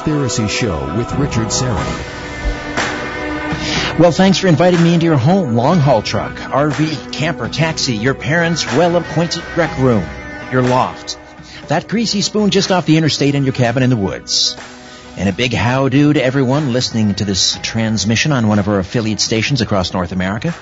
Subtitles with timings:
[0.00, 2.08] Conspiracy Show with Richard Syrett.
[3.98, 8.14] Well, thanks for inviting me into your home, long haul truck, RV, camper, taxi, your
[8.14, 10.02] parents' well appointed rec room,
[10.50, 11.18] your loft,
[11.68, 14.56] that greasy spoon just off the interstate in your cabin in the woods.
[15.18, 19.20] And a big how-do to everyone listening to this transmission on one of our affiliate
[19.20, 20.54] stations across North America.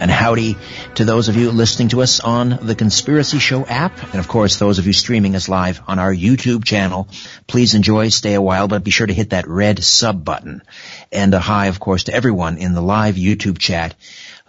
[0.00, 0.56] And howdy
[0.94, 4.02] to those of you listening to us on the Conspiracy Show app.
[4.02, 7.06] And of course, those of you streaming us live on our YouTube channel.
[7.46, 10.62] Please enjoy, stay a while, but be sure to hit that red sub button.
[11.12, 13.94] And a hi, of course, to everyone in the live YouTube chat.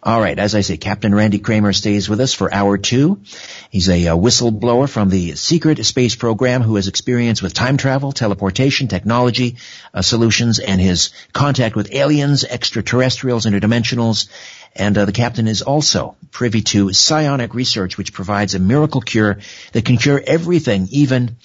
[0.00, 3.20] All right, as I say, Captain Randy Cramer stays with us for hour two.
[3.68, 8.12] He's a, a, whistleblower from the secret space program who has experience with time travel,
[8.12, 9.56] teleportation, technology
[9.92, 14.28] uh, solutions, and his contact with aliens, extraterrestrials, interdimensionals.
[14.76, 19.38] And uh, the captain is also privy to psionic research, which provides a miracle cure
[19.72, 21.38] that can cure everything, even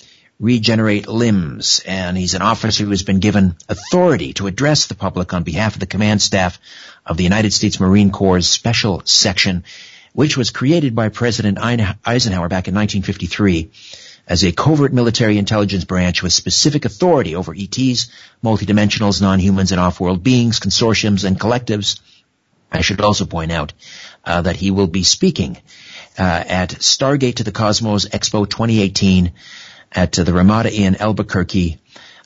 [0.44, 1.82] regenerate limbs.
[1.86, 5.76] And he's an officer who has been given authority to address the public on behalf
[5.76, 6.60] of the command staff
[7.06, 9.64] of the United States Marine Corps Special Section,
[10.12, 13.72] which was created by President Eisenhower back in 1953
[14.28, 18.12] as a covert military intelligence branch with specific authority over ETs,
[18.44, 22.02] multidimensionals, non-humans, and off-world beings, consortiums, and collectives.
[22.70, 23.72] I should also point out
[24.26, 25.58] uh, that he will be speaking
[26.18, 29.32] uh, at Stargate to the Cosmos Expo 2018
[29.94, 31.80] at uh, the Ramada Inn, Albuquerque,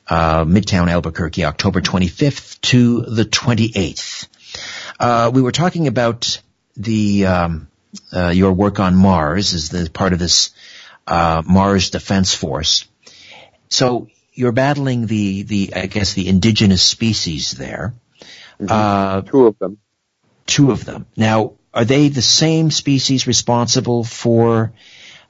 [0.08, 4.28] uh, Midtown Albuquerque, October 25th to the 28th.
[5.00, 6.42] Uh, we were talking about
[6.76, 7.68] the um,
[8.14, 10.52] uh, your work on Mars as the part of this
[11.06, 12.88] uh, Mars Defense Force.
[13.70, 17.94] So you're battling the the I guess the indigenous species there.
[18.60, 18.68] Mm-hmm.
[18.70, 19.78] Uh, two of them.
[20.46, 21.06] Two of them.
[21.16, 24.72] Now, are they the same species responsible for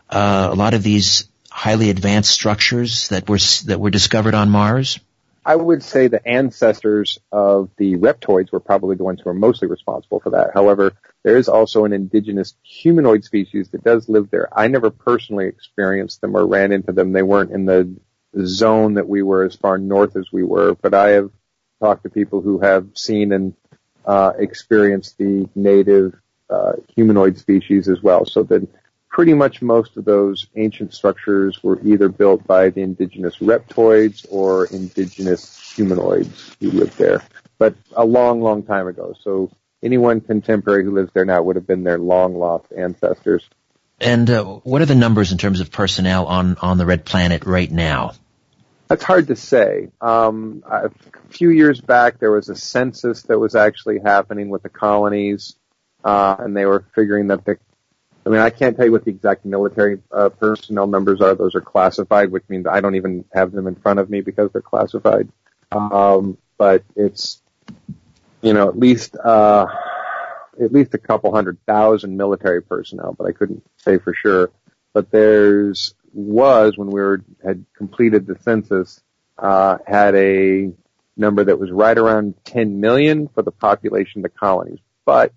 [0.09, 4.99] uh, a lot of these highly advanced structures that were that were discovered on Mars?
[5.43, 9.67] I would say the ancestors of the reptoids were probably the ones who are mostly
[9.67, 10.51] responsible for that.
[10.53, 14.47] However, there is also an indigenous humanoid species that does live there.
[14.55, 17.11] I never personally experienced them or ran into them.
[17.11, 17.95] They weren't in the
[18.45, 21.31] zone that we were as far north as we were, but I have
[21.79, 23.55] talked to people who have seen and
[24.05, 26.13] uh, experienced the native
[26.51, 28.25] uh, humanoid species as well.
[28.25, 28.67] So the
[29.17, 34.67] pretty much most of those ancient structures were either built by the indigenous reptoids or
[34.67, 37.23] indigenous humanoids who lived there,
[37.57, 39.15] but a long, long time ago.
[39.23, 39.49] So
[39.81, 43.43] anyone contemporary who lives there now would have been their long lost ancestors.
[43.99, 47.43] And uh, what are the numbers in terms of personnel on on the Red Planet
[47.43, 48.11] right now?
[48.87, 49.87] That's hard to say.
[49.99, 50.91] Um, a
[51.29, 55.55] few years back, there was a census that was actually happening with the colonies,
[56.03, 57.57] uh, and they were figuring that the
[58.27, 61.33] I mean, I can't tell you what the exact military uh, personnel numbers are.
[61.33, 64.51] Those are classified, which means I don't even have them in front of me because
[64.51, 65.29] they're classified.
[65.71, 67.41] Um, but it's,
[68.41, 69.67] you know, at least, uh,
[70.61, 74.51] at least a couple hundred thousand military personnel, but I couldn't say for sure.
[74.93, 79.01] But there's, was when we were, had completed the census,
[79.37, 80.73] uh, had a
[81.15, 84.79] number that was right around 10 million for the population of the colonies.
[85.05, 85.31] But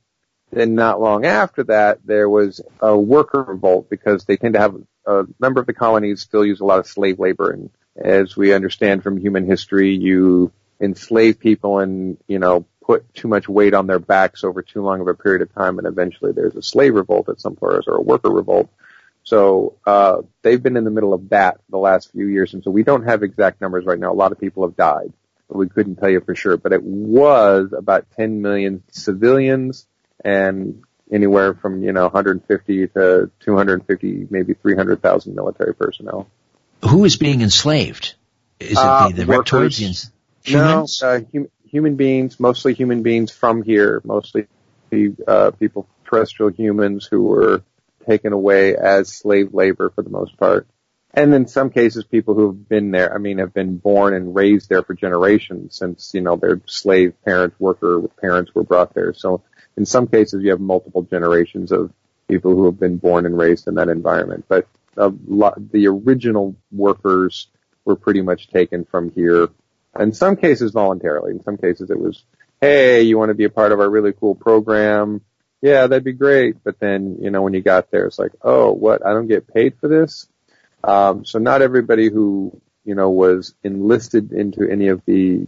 [0.50, 4.76] then not long after that, there was a worker revolt because they tend to have
[5.06, 7.50] a number of the colonies still use a lot of slave labor.
[7.50, 13.28] And as we understand from human history, you enslave people and, you know, put too
[13.28, 16.32] much weight on their backs over too long of a period of time and eventually
[16.32, 18.68] there's a slave revolt at some place or a worker revolt.
[19.22, 22.70] So, uh, they've been in the middle of that the last few years and so
[22.70, 24.10] we don't have exact numbers right now.
[24.10, 25.12] A lot of people have died.
[25.48, 29.86] We couldn't tell you for sure, but it was about 10 million civilians
[30.24, 30.82] and
[31.12, 36.28] anywhere from, you know, 150 to 250, maybe 300,000 military personnel.
[36.88, 38.14] Who is being enslaved?
[38.58, 40.10] Is it uh, the, the reptoids?
[40.42, 41.02] Humans?
[41.02, 44.46] No, uh, hum, human beings, mostly human beings from here, mostly
[45.26, 47.62] uh, people, terrestrial humans who were
[48.08, 50.66] taken away as slave labor for the most part.
[51.12, 54.34] And in some cases, people who have been there, I mean, have been born and
[54.34, 59.12] raised there for generations since, you know, their slave parents, worker parents were brought there.
[59.12, 59.42] So
[59.80, 61.90] in some cases, you have multiple generations of
[62.28, 64.44] people who have been born and raised in that environment.
[64.46, 67.48] But lot, the original workers
[67.86, 69.48] were pretty much taken from here.
[69.98, 71.30] In some cases voluntarily.
[71.30, 72.22] In some cases it was,
[72.60, 75.22] hey, you want to be a part of our really cool program?
[75.62, 76.62] Yeah, that'd be great.
[76.62, 79.04] But then, you know, when you got there, it's like, oh, what?
[79.04, 80.28] I don't get paid for this?
[80.84, 85.46] Um, so not everybody who, you know, was enlisted into any of the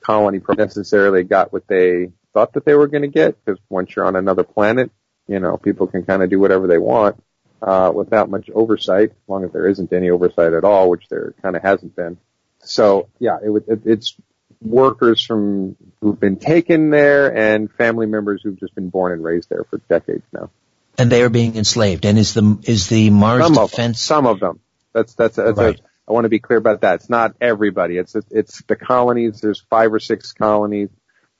[0.00, 4.04] colony necessarily got what they thought that they were going to get because once you're
[4.04, 4.90] on another planet,
[5.26, 7.22] you know, people can kind of do whatever they want
[7.62, 11.34] uh, without much oversight, as long as there isn't any oversight at all, which there
[11.40, 12.18] kind of hasn't been.
[12.58, 14.14] So yeah, it, it, it's
[14.60, 19.48] workers from who've been taken there and family members who've just been born and raised
[19.48, 20.50] there for decades now.
[20.98, 22.04] And they are being enslaved.
[22.06, 23.98] And is the is the Mars some Defense?
[23.98, 24.60] Of some of them.
[24.92, 25.78] That's that's, that's right.
[25.78, 26.96] a, I want to be clear about that.
[26.96, 27.98] It's not everybody.
[27.98, 29.40] It's it's the colonies.
[29.40, 30.90] There's five or six colonies.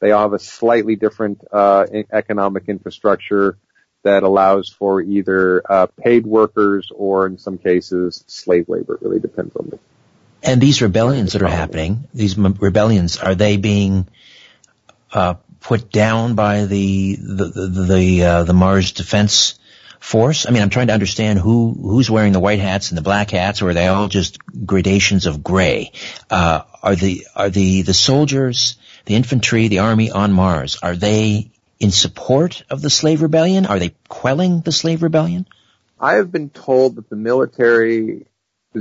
[0.04, 3.56] They all have a slightly different uh, economic infrastructure
[4.02, 8.96] that allows for either uh, paid workers or, in some cases, slave labor.
[8.96, 9.78] It really depends on the.
[10.42, 14.06] And these rebellions that are happening, these rebellions, are they being
[15.10, 19.58] uh, put down by the the the the, uh, the Mars Defense
[20.00, 20.44] Force?
[20.46, 23.30] I mean, I'm trying to understand who who's wearing the white hats and the black
[23.30, 24.36] hats, or are they all just
[24.66, 25.92] gradations of gray?
[26.28, 30.78] Uh, are the are the the soldiers, the infantry, the army on Mars?
[30.82, 33.66] Are they in support of the slave rebellion?
[33.66, 35.46] Are they quelling the slave rebellion?
[36.00, 38.24] I have been told that the military's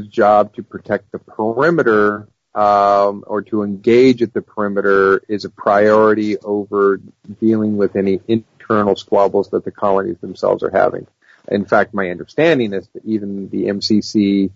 [0.09, 6.37] job to protect the perimeter um, or to engage at the perimeter is a priority
[6.37, 6.99] over
[7.39, 11.07] dealing with any internal squabbles that the colonies themselves are having.
[11.47, 14.51] In fact, my understanding is that even the MCC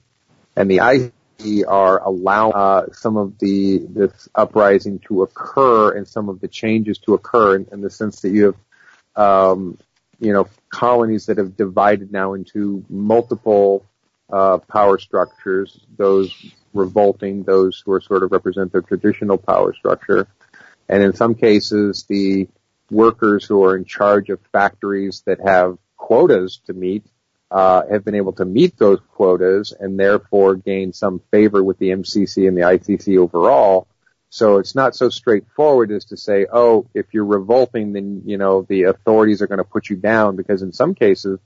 [0.55, 0.79] and the
[1.67, 6.97] are allowing uh, some of the this uprising to occur and some of the changes
[6.97, 8.55] to occur in, in the sense that you have
[9.15, 9.77] um,
[10.19, 13.85] you know colonies that have divided now into multiple
[14.31, 20.27] uh, power structures those revolting those who are sort of represent their traditional power structure.
[20.89, 22.47] And in some cases the
[22.89, 27.05] workers who are in charge of factories that have quotas to meet
[27.49, 31.89] uh, have been able to meet those quotas and therefore gain some favor with the
[31.89, 33.87] MCC and the ICC overall.
[34.29, 38.63] So it's not so straightforward as to say, oh, if you're revolting, then, you know,
[38.63, 41.39] the authorities are going to put you down because in some cases,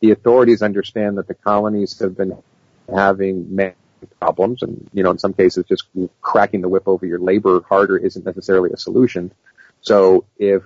[0.00, 2.42] the authorities understand that the colonies have been
[2.92, 3.74] having many
[4.18, 5.84] problems and, you know, in some cases just
[6.22, 9.30] cracking the whip over your labor harder isn't necessarily a solution.
[9.82, 10.62] So if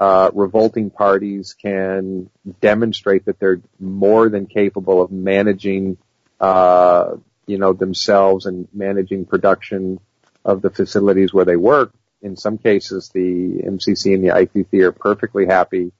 [0.00, 2.30] uh, revolting parties can
[2.60, 5.98] demonstrate that they're more than capable of managing,
[6.40, 7.16] uh,
[7.46, 10.00] you know, themselves and managing production
[10.42, 11.92] of the facilities where they work.
[12.22, 15.92] In some cases, the MCC and the ICC are perfectly happy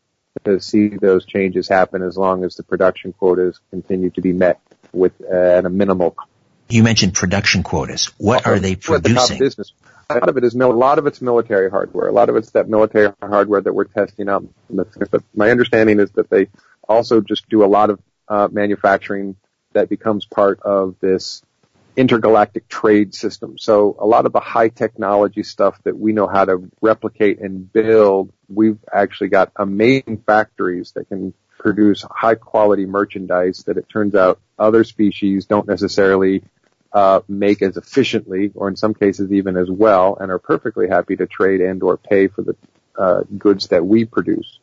[0.45, 4.61] to see those changes happen as long as the production quotas continue to be met
[4.93, 6.17] with uh, at a minimal.
[6.71, 8.07] You mentioned production quotas.
[8.17, 9.43] What are they producing?
[10.09, 12.09] A lot of it is a lot of it's military hardware.
[12.09, 14.45] A lot of it's that military hardware that we're testing out.
[14.69, 16.49] But my understanding is that they
[16.89, 19.37] also just do a lot of uh, manufacturing
[19.73, 21.43] that becomes part of this
[21.97, 23.59] intergalactic trade system.
[23.59, 27.73] So a lot of the high technology stuff that we know how to replicate and
[27.73, 34.15] build, we've actually got amazing factories that can produce high quality merchandise that it turns
[34.15, 36.43] out other species don't necessarily
[36.93, 41.17] uh, make as efficiently, or in some cases even as well, and are perfectly happy
[41.17, 42.57] to trade and or pay for the
[42.99, 44.59] uh, goods that we produce.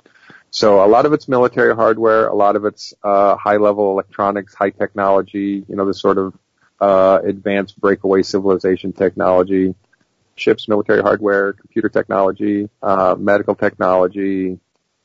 [0.50, 4.54] So a lot of it's military hardware, a lot of it's uh, high level electronics,
[4.54, 6.34] high technology, you know, the sort of
[6.80, 9.76] uh, advanced breakaway civilization technology,
[10.36, 14.60] ships, military hardware, computer technology, uh, medical technology,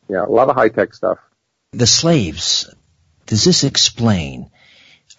[0.09, 1.19] yeah, a lot of high tech stuff.
[1.73, 2.73] The slaves.
[3.27, 4.51] Does this explain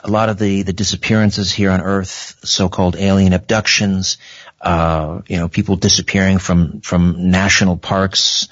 [0.03, 4.17] a lot of the, the disappearances here on Earth, so-called alien abductions,
[4.61, 8.49] uh, you know, people disappearing from, from national parks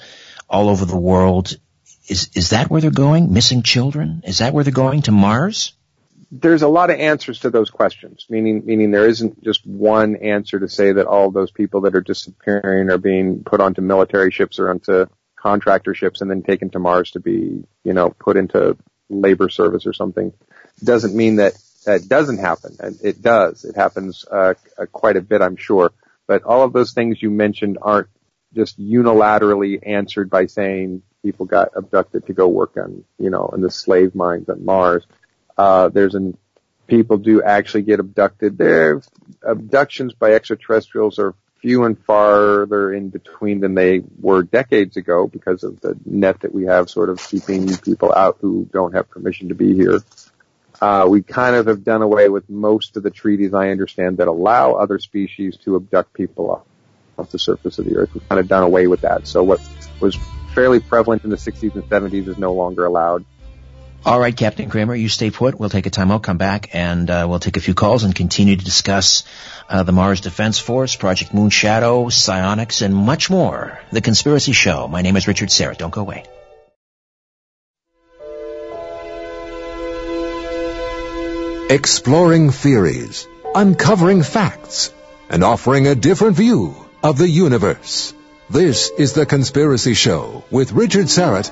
[0.48, 1.56] all over the world.
[2.08, 3.32] Is, is that where they're going?
[3.32, 4.22] Missing children?
[4.26, 5.74] Is that where they're going to Mars?
[6.30, 10.58] There's a lot of answers to those questions, meaning, meaning there isn't just one answer
[10.58, 14.58] to say that all those people that are disappearing are being put onto military ships
[14.58, 15.04] or onto
[15.36, 18.78] contractor ships and then taken to Mars to be, you know, put into
[19.10, 20.32] labor service or something
[20.84, 22.76] doesn't mean that that doesn't happen.
[23.02, 23.64] It does.
[23.64, 25.92] It happens uh, uh, quite a bit, I'm sure.
[26.26, 28.08] But all of those things you mentioned aren't
[28.54, 33.60] just unilaterally answered by saying people got abducted to go work on, you know, in
[33.60, 35.04] the slave mines on Mars.
[35.56, 36.36] Uh, there's an,
[36.86, 38.58] people do actually get abducted.
[38.58, 39.02] There,
[39.42, 45.62] abductions by extraterrestrials are few and farther in between than they were decades ago because
[45.62, 49.48] of the net that we have sort of keeping people out who don't have permission
[49.48, 50.00] to be here.
[50.82, 54.26] Uh, we kind of have done away with most of the treaties I understand that
[54.26, 56.62] allow other species to abduct people off,
[57.16, 58.12] off the surface of the earth.
[58.12, 59.28] We've kind of done away with that.
[59.28, 59.60] So what
[60.00, 60.18] was
[60.56, 63.24] fairly prevalent in the 60s and 70s is no longer allowed.
[64.04, 65.56] All right, Captain Cramer, you stay put.
[65.56, 68.12] We'll take a time out, come back, and uh, we'll take a few calls and
[68.12, 69.22] continue to discuss
[69.68, 73.78] uh, the Mars Defense Force, Project Moon Shadow, psionics, and much more.
[73.92, 74.88] The Conspiracy Show.
[74.88, 75.78] My name is Richard Syrett.
[75.78, 76.24] Don't go away.
[81.72, 84.92] Exploring theories, uncovering facts,
[85.30, 88.12] and offering a different view of the universe.
[88.50, 91.50] This is The Conspiracy Show with Richard Syrett.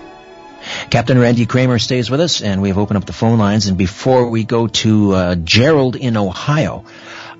[0.91, 3.67] Captain Randy Cramer stays with us, and we've opened up the phone lines.
[3.67, 6.85] And before we go to uh, Gerald in Ohio,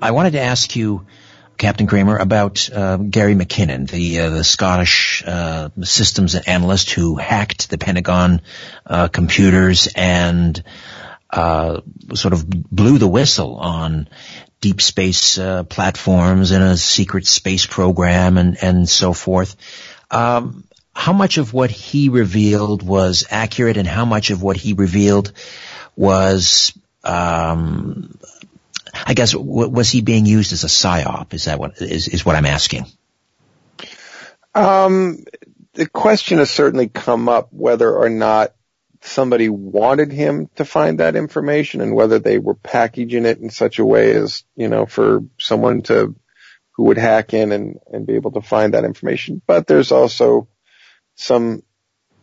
[0.01, 1.05] I wanted to ask you,
[1.59, 7.69] Captain Cramer, about uh, Gary McKinnon, the uh, the Scottish uh, systems analyst who hacked
[7.69, 8.41] the Pentagon
[8.87, 10.63] uh, computers and
[11.31, 11.81] uh,
[12.13, 14.07] sort of blew the whistle on
[14.59, 19.55] deep space uh, platforms and a secret space program and and so forth.
[20.11, 24.73] Um, how much of what he revealed was accurate, and how much of what he
[24.73, 25.31] revealed
[25.95, 26.73] was,
[27.03, 28.17] um,
[28.93, 31.33] I guess, was he being used as a psyop?
[31.33, 32.85] Is that what is is what I'm asking?
[34.53, 35.23] Um,
[35.73, 38.53] the question has certainly come up whether or not
[39.01, 43.79] somebody wanted him to find that information and whether they were packaging it in such
[43.79, 46.15] a way as, you know, for someone to,
[46.71, 49.41] who would hack in and, and be able to find that information.
[49.45, 50.47] But there's also
[51.15, 51.63] some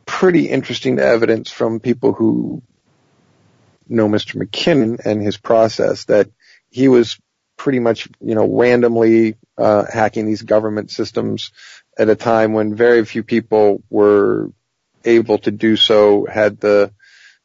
[0.07, 2.63] pretty interesting evidence from people who
[3.89, 4.37] know Mr.
[4.37, 6.31] McKinnon and his process that
[6.71, 7.19] he was
[7.57, 11.51] pretty much, you know, randomly uh, hacking these government systems
[11.99, 14.53] at a time when very few people were
[15.05, 16.93] able to do so, had the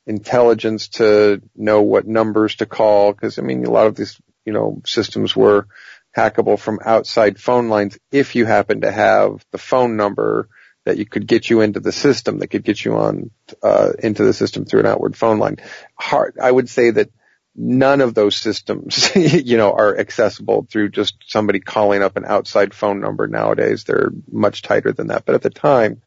[0.06, 3.14] intelligence to know what numbers to call.
[3.14, 5.68] Cause I mean, a lot of these, you know, systems were
[6.16, 10.50] hackable from outside phone lines if you happen to have the phone number
[10.86, 13.32] that you could get you into the system that could get you on,
[13.64, 15.58] uh, into the system through an outward phone line.
[15.98, 17.10] Hard, I would say that
[17.56, 22.74] none of those systems, you know, are accessible through just somebody calling up an outside
[22.74, 23.84] phone number nowadays.
[23.84, 25.26] They're much tighter than that.
[25.26, 26.02] But at the time,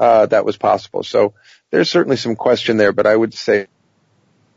[0.00, 1.02] that was possible.
[1.02, 1.34] So
[1.70, 3.66] there's certainly some question there, but I would say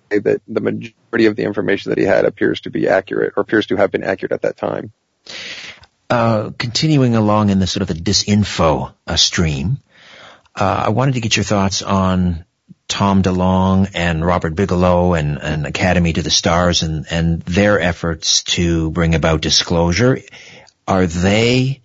[0.09, 3.67] that the majority of the information that he had appears to be accurate or appears
[3.67, 4.91] to have been accurate at that time.
[6.09, 9.79] Uh, continuing along in the sort of the disinfo uh, stream,
[10.55, 12.45] uh, I wanted to get your thoughts on
[12.87, 18.43] Tom DeLonge and Robert Bigelow and, and Academy to the Stars and, and their efforts
[18.43, 20.19] to bring about disclosure.
[20.87, 21.81] Are they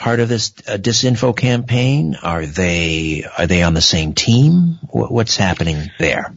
[0.00, 2.16] part of this uh, disinfo campaign?
[2.20, 4.78] Are they are they on the same team?
[4.90, 6.34] What's happening there?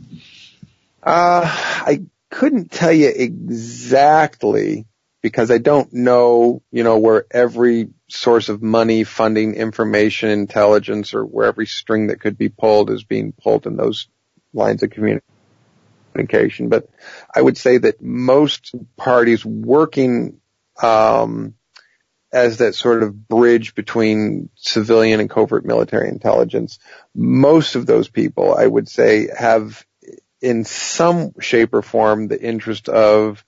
[1.01, 4.85] Uh, I couldn't tell you exactly
[5.21, 11.25] because I don't know, you know, where every source of money, funding, information, intelligence, or
[11.25, 14.07] where every string that could be pulled is being pulled in those
[14.53, 16.67] lines of communication.
[16.67, 16.89] But
[17.33, 20.41] I would say that most parties working
[20.81, 21.55] um,
[22.33, 26.79] as that sort of bridge between civilian and covert military intelligence.
[27.13, 29.85] Most of those people, I would say, have
[30.41, 33.45] in some shape or form the interest of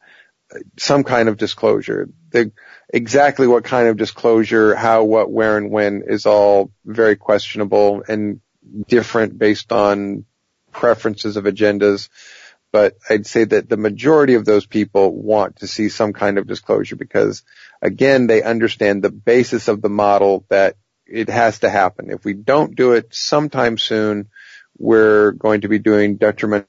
[0.77, 2.09] some kind of disclosure.
[2.29, 2.51] The,
[2.87, 8.39] exactly what kind of disclosure, how, what, where, and when is all very questionable and
[8.87, 10.25] different based on
[10.71, 12.09] preferences of agendas
[12.75, 16.45] but I'd say that the majority of those people want to see some kind of
[16.45, 17.41] disclosure because
[17.81, 20.75] again, they understand the basis of the model that
[21.07, 22.09] it has to happen.
[22.09, 24.27] If we don't do it sometime soon,
[24.77, 26.67] we're going to be doing detrimental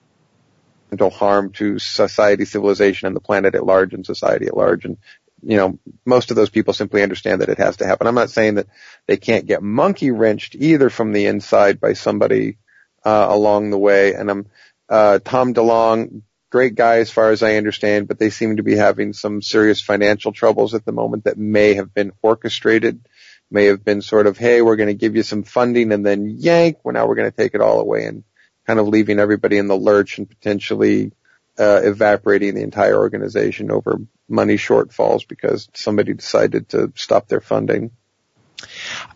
[1.10, 4.84] harm to society, civilization, and the planet at large and society at large.
[4.84, 4.98] And,
[5.42, 8.06] you know, most of those people simply understand that it has to happen.
[8.06, 8.68] I'm not saying that
[9.08, 12.58] they can't get monkey wrenched either from the inside by somebody
[13.04, 14.14] uh, along the way.
[14.14, 14.46] And I'm
[14.88, 18.76] uh, Tom DeLonge, great guy as far as I understand, but they seem to be
[18.76, 23.06] having some serious financial troubles at the moment that may have been orchestrated,
[23.50, 26.28] may have been sort of, hey, we're going to give you some funding and then
[26.38, 28.24] yank, well now we're going to take it all away and
[28.66, 31.12] kind of leaving everybody in the lurch and potentially
[31.58, 37.90] uh, evaporating the entire organization over money shortfalls because somebody decided to stop their funding.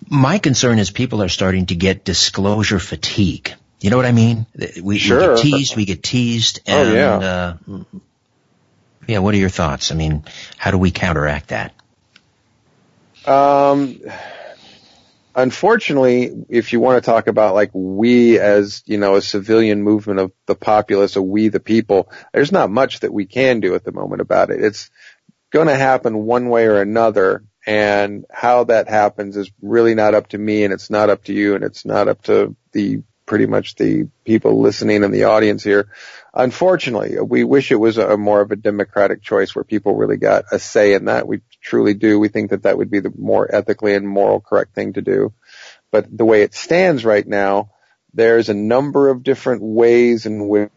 [0.08, 3.54] My concern is people are starting to get disclosure fatigue.
[3.80, 4.46] You know what I mean?
[4.82, 5.20] We, sure.
[5.20, 7.16] we get teased, we get teased, and oh, yeah.
[7.16, 7.56] Uh,
[9.06, 9.18] yeah.
[9.18, 9.90] What are your thoughts?
[9.90, 10.24] I mean,
[10.58, 11.74] how do we counteract that?
[13.26, 14.00] Um,
[15.34, 20.20] unfortunately, if you want to talk about like we as, you know, a civilian movement
[20.20, 23.84] of the populace, or we the people, there's not much that we can do at
[23.84, 24.62] the moment about it.
[24.62, 24.90] It's
[25.50, 27.44] going to happen one way or another.
[27.66, 31.34] And how that happens is really not up to me and it's not up to
[31.34, 35.62] you and it's not up to the pretty much the people listening in the audience
[35.62, 35.86] here.
[36.34, 40.46] Unfortunately, we wish it was a more of a democratic choice where people really got
[40.50, 41.28] a say in that.
[41.28, 42.18] We truly do.
[42.18, 45.32] We think that that would be the more ethically and moral correct thing to do.
[45.92, 47.70] But the way it stands right now,
[48.14, 50.72] there's a number of different ways in which,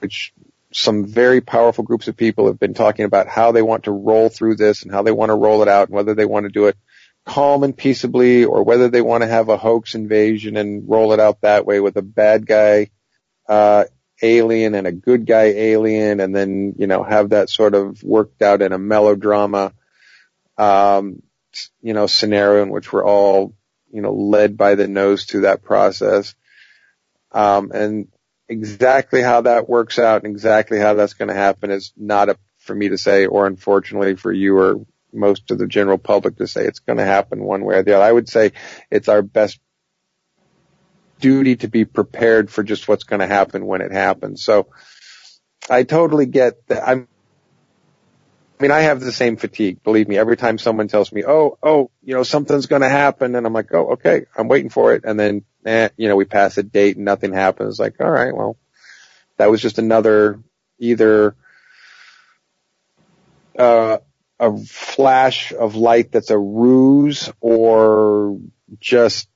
[0.00, 0.34] which
[0.70, 4.28] some very powerful groups of people have been talking about how they want to roll
[4.28, 6.52] through this and how they want to roll it out and whether they want to
[6.52, 6.76] do it
[7.24, 11.20] calm and peaceably or whether they want to have a hoax invasion and roll it
[11.20, 12.90] out that way with a bad guy
[13.48, 13.84] uh,
[14.22, 18.42] alien and a good guy alien and then you know have that sort of worked
[18.42, 19.72] out in a melodrama
[20.58, 21.22] um,
[21.82, 23.54] you know scenario in which we're all
[23.90, 26.34] you know led by the nose through that process.
[27.32, 28.08] Um, and
[28.48, 32.38] exactly how that works out and exactly how that's going to happen is not up
[32.58, 36.46] for me to say or unfortunately for you or most of the general public to
[36.46, 38.04] say it's going to happen one way or the other.
[38.04, 38.52] I would say
[38.90, 39.60] it's our best
[41.20, 44.42] duty to be prepared for just what's going to happen when it happens.
[44.44, 44.68] So
[45.70, 46.86] I totally get that.
[46.86, 47.08] I'm,
[48.58, 49.82] I mean, I have the same fatigue.
[49.82, 53.34] Believe me, every time someone tells me, "Oh, oh, you know, something's going to happen,"
[53.34, 56.24] and I'm like, "Oh, okay, I'm waiting for it," and then, eh, you know, we
[56.24, 57.78] pass a date and nothing happens.
[57.78, 58.56] Like, all right, well,
[59.38, 60.40] that was just another
[60.78, 61.34] either
[63.58, 63.98] uh,
[64.44, 68.38] a flash of light that's a ruse or
[68.80, 69.28] just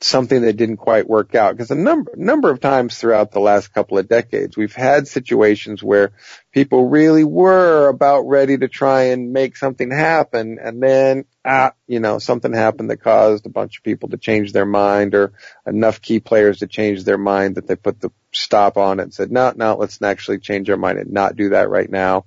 [0.00, 1.56] something that didn't quite work out.
[1.56, 5.82] Because a number number of times throughout the last couple of decades, we've had situations
[5.82, 6.12] where
[6.52, 12.00] people really were about ready to try and make something happen, and then ah, you
[12.00, 15.32] know, something happened that caused a bunch of people to change their mind, or
[15.66, 19.14] enough key players to change their mind that they put the stop on it and
[19.14, 22.24] said, no, no, let's actually change our mind and not do that right now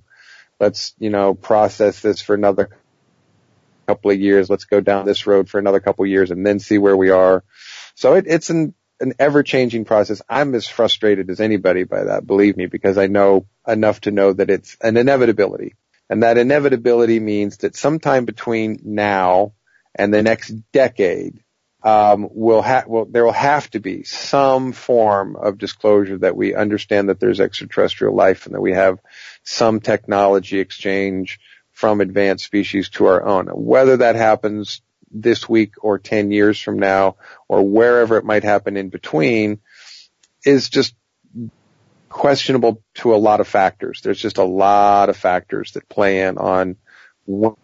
[0.60, 2.70] let's, you know, process this for another
[3.86, 4.50] couple of years.
[4.50, 7.10] Let's go down this road for another couple of years and then see where we
[7.10, 7.44] are.
[7.94, 10.22] So it, it's an, an ever changing process.
[10.28, 14.32] I'm as frustrated as anybody by that, believe me, because I know enough to know
[14.32, 15.74] that it's an inevitability.
[16.08, 19.52] And that inevitability means that sometime between now
[19.94, 21.42] and the next decade,
[21.86, 26.52] um, will ha- well, there will have to be some form of disclosure that we
[26.52, 28.98] understand that there's extraterrestrial life and that we have
[29.44, 31.38] some technology exchange
[31.70, 33.46] from advanced species to our own.
[33.46, 38.76] Whether that happens this week or 10 years from now or wherever it might happen
[38.76, 39.60] in between
[40.44, 40.92] is just
[42.08, 44.00] questionable to a lot of factors.
[44.02, 46.78] There's just a lot of factors that play in on
[47.26, 47.54] when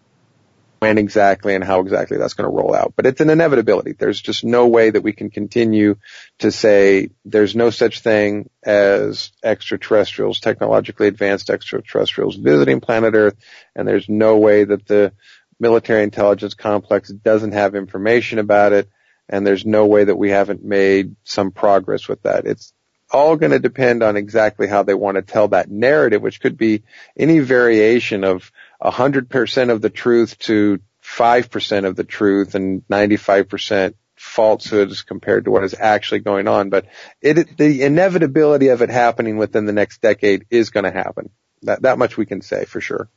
[0.82, 2.94] exactly and how exactly that's going to roll out.
[2.96, 3.92] But it's an inevitability.
[3.92, 5.96] There's just no way that we can continue
[6.38, 13.36] to say there's no such thing as extraterrestrials, technologically advanced extraterrestrials visiting planet Earth,
[13.74, 15.12] and there's no way that the
[15.58, 18.88] military intelligence complex doesn't have information about it,
[19.28, 22.46] and there's no way that we haven't made some progress with that.
[22.46, 22.72] It's
[23.12, 26.56] all going to depend on exactly how they want to tell that narrative, which could
[26.56, 26.82] be
[27.16, 28.50] any variation of
[28.82, 35.64] 100% of the truth to 5% of the truth and 95% falsehoods compared to what
[35.64, 36.70] is actually going on.
[36.70, 36.86] But
[37.20, 41.30] it, the inevitability of it happening within the next decade is going to happen.
[41.62, 43.08] That, that much we can say for sure.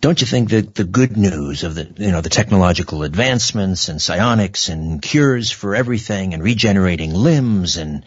[0.00, 4.02] Don't you think that the good news of the, you know, the technological advancements and
[4.02, 8.04] psionics and cures for everything and regenerating limbs and,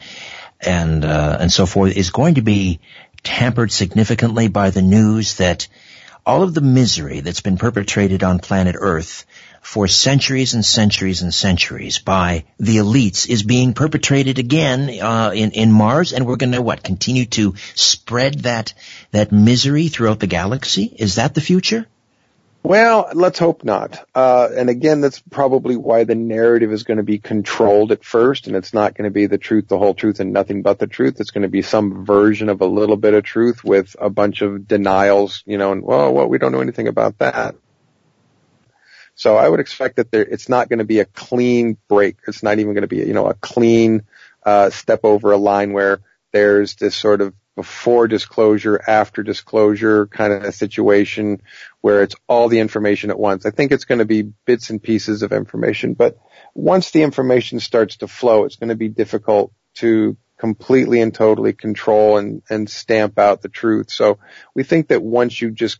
[0.59, 2.81] and, uh, and so forth is going to be
[3.23, 5.67] tampered significantly by the news that
[6.25, 9.25] all of the misery that's been perpetrated on planet Earth
[9.61, 15.51] for centuries and centuries and centuries by the elites is being perpetrated again uh, in
[15.51, 18.73] in Mars, and we're going to what continue to spread that
[19.11, 20.85] that misery throughout the galaxy.
[20.97, 21.87] Is that the future?
[22.65, 24.09] Well, let's hope not.
[24.15, 28.47] Uh, and again, that's probably why the narrative is going to be controlled at first,
[28.47, 30.87] and it's not going to be the truth, the whole truth, and nothing but the
[30.87, 31.19] truth.
[31.19, 34.41] It's going to be some version of a little bit of truth with a bunch
[34.41, 37.55] of denials, you know, and well, well, we don't know anything about that.
[39.13, 42.17] So I would expect that there, it's not going to be a clean break.
[42.27, 44.05] It's not even going to be, you know, a clean
[44.43, 45.99] uh, step over a line where
[46.31, 51.41] there's this sort of before disclosure, after disclosure kind of a situation
[51.81, 53.45] where it's all the information at once.
[53.45, 56.17] I think it's going to be bits and pieces of information, but
[56.53, 61.53] once the information starts to flow, it's going to be difficult to completely and totally
[61.53, 63.89] control and, and stamp out the truth.
[63.89, 64.19] So
[64.53, 65.79] we think that once you just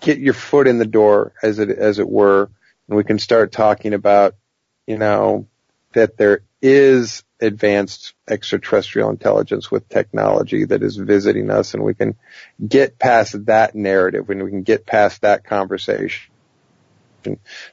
[0.00, 2.50] get your foot in the door, as it, as it were,
[2.88, 4.34] and we can start talking about,
[4.86, 5.46] you know,
[5.92, 12.16] that there is advanced extraterrestrial intelligence with technology that is visiting us and we can
[12.66, 16.32] get past that narrative and we can get past that conversation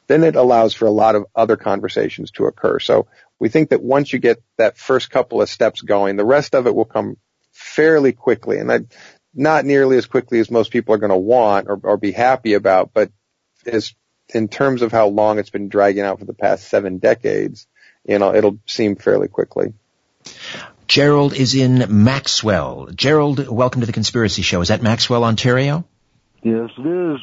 [0.08, 2.80] then it allows for a lot of other conversations to occur.
[2.80, 3.08] So
[3.40, 6.68] we think that once you get that first couple of steps going, the rest of
[6.68, 7.18] it will come
[7.52, 8.92] fairly quickly and
[9.34, 12.54] not nearly as quickly as most people are going to want or, or be happy
[12.54, 13.12] about, but
[13.66, 13.94] as
[14.30, 17.68] in terms of how long it's been dragging out for the past seven decades,
[18.06, 19.74] you know, it'll seem fairly quickly.
[20.88, 22.90] Gerald is in Maxwell.
[22.94, 24.62] Gerald, welcome to the Conspiracy Show.
[24.62, 25.86] Is that Maxwell, Ontario?
[26.42, 27.20] Yes, it is.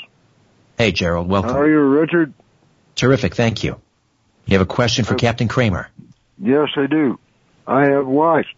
[0.79, 1.51] Hey, Gerald, welcome.
[1.51, 2.33] How are you, Richard?
[2.95, 3.81] Terrific, thank you.
[4.47, 5.89] You have a question for uh, Captain Cramer?
[6.39, 7.19] Yes, I do.
[7.67, 8.55] I have watched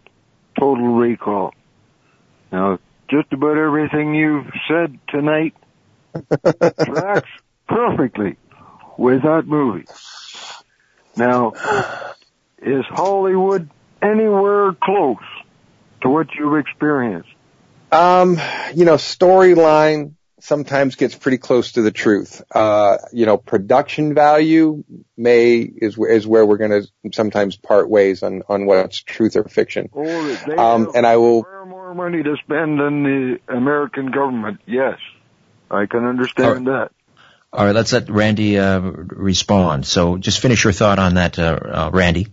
[0.57, 1.53] Total Recall.
[2.51, 5.53] Now, just about everything you've said tonight
[6.85, 7.29] tracks
[7.67, 8.37] perfectly
[8.97, 9.85] with that movie.
[11.15, 11.53] Now,
[12.61, 13.69] is Hollywood
[14.01, 15.17] anywhere close
[16.01, 17.29] to what you've experienced?
[17.91, 18.39] Um,
[18.73, 22.41] you know, storyline sometimes gets pretty close to the truth.
[22.53, 24.83] Uh, you know, production value
[25.15, 29.45] may is is where we're going to sometimes part ways on on what's truth or
[29.45, 29.89] fiction.
[29.93, 34.59] Oh, um, and I will more money to spend than the American government.
[34.65, 34.99] Yes,
[35.69, 36.91] I can understand that.
[37.53, 39.85] All right, let's let Randy uh, respond.
[39.85, 42.29] So just finish your thought on that, uh, uh, Randy.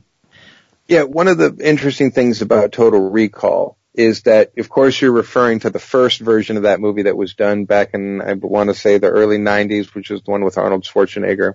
[0.88, 5.60] Yeah, one of the interesting things about Total Recall is that, of course, you're referring
[5.60, 8.74] to the first version of that movie that was done back in, I want to
[8.74, 11.54] say, the early 90s, which was the one with Arnold Schwarzenegger.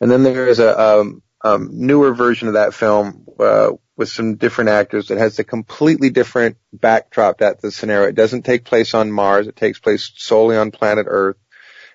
[0.00, 4.34] And then there is a um, um, newer version of that film uh, with some
[4.34, 8.08] different actors that has a completely different backdrop to the scenario.
[8.08, 9.46] It doesn't take place on Mars.
[9.46, 11.36] It takes place solely on planet Earth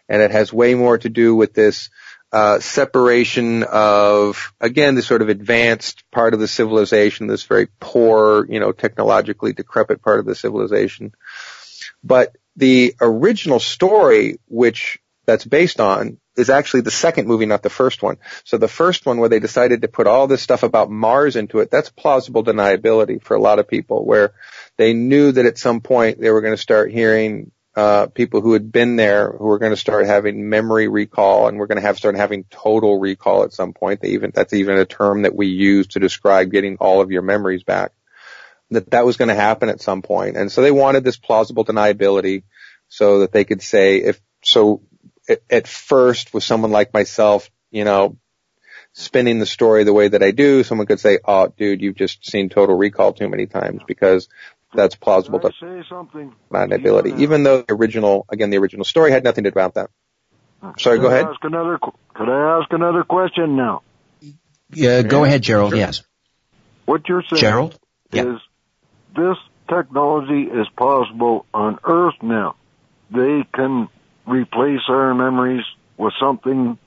[0.10, 1.90] and it has way more to do with this
[2.32, 8.46] uh, separation of again this sort of advanced part of the civilization, this very poor,
[8.50, 11.14] you know, technologically decrepit part of the civilization.
[12.04, 17.70] But the original story, which that's based on, is actually the second movie, not the
[17.70, 18.18] first one.
[18.46, 21.60] So the first one where they decided to put all this stuff about Mars into
[21.60, 24.34] it, that's plausible deniability for a lot of people where
[24.78, 28.54] they knew that at some point they were going to start hearing uh, people who
[28.54, 31.82] had been there who are going to start having memory recall and we're going to
[31.82, 34.02] have start having total recall at some point.
[34.02, 37.22] They even, that's even a term that we use to describe getting all of your
[37.22, 37.92] memories back.
[38.72, 40.38] That that was going to happen at some point.
[40.38, 42.44] And so they wanted this plausible deniability
[42.88, 44.82] so that they could say if, so
[45.28, 48.18] at, at first with someone like myself, you know,
[48.94, 52.26] spinning the story the way that I do, someone could say, "Oh, dude, you've just
[52.26, 54.28] seen Total Recall too many times because
[54.74, 56.34] that's plausible to say something
[56.72, 57.20] ability, yeah.
[57.20, 59.90] even though the original, again, the original story had nothing to do about that.
[60.78, 61.26] Sorry, could go ahead.
[61.26, 61.80] Ask another,
[62.14, 63.82] could I ask another question now?
[64.74, 65.72] Yeah, go ahead, Gerald.
[65.72, 65.80] Sure.
[65.80, 66.04] Yes.
[66.86, 67.74] What you're saying Gerald?
[68.14, 68.38] is yeah.
[69.16, 69.38] this
[69.70, 72.56] technology is possible on Earth now.
[73.10, 73.90] They can
[74.26, 75.64] replace our memories
[75.98, 76.78] with something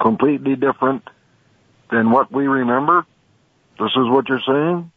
[0.00, 1.02] completely different
[1.90, 3.04] than what we remember.
[3.78, 4.92] This is what you're saying?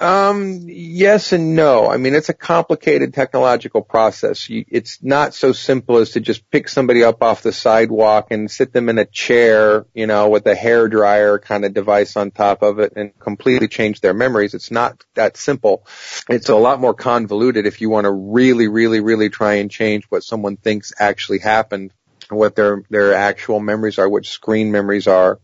[0.00, 1.90] Um, yes and no.
[1.90, 4.48] I mean, it's a complicated technological process.
[4.48, 8.50] You, it's not so simple as to just pick somebody up off the sidewalk and
[8.50, 12.30] sit them in a chair, you know, with a hair dryer kind of device on
[12.30, 14.54] top of it and completely change their memories.
[14.54, 15.86] It's not that simple.
[16.30, 20.06] It's a lot more convoluted if you want to really, really, really try and change
[20.08, 21.92] what someone thinks actually happened,
[22.30, 25.40] what their, their actual memories are, what screen memories are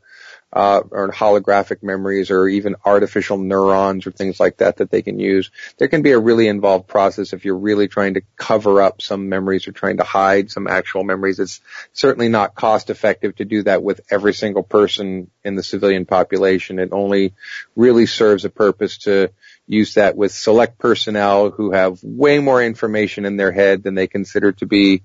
[0.52, 5.18] uh, or holographic memories or even artificial neurons or things like that that they can
[5.18, 5.50] use.
[5.76, 9.28] There can be a really involved process if you're really trying to cover up some
[9.28, 11.40] memories or trying to hide some actual memories.
[11.40, 11.61] It's
[11.92, 16.78] certainly not cost effective to do that with every single person in the civilian population.
[16.78, 17.35] It only
[17.74, 19.30] really serves a purpose to
[19.66, 24.06] use that with select personnel who have way more information in their head than they
[24.06, 25.02] consider to be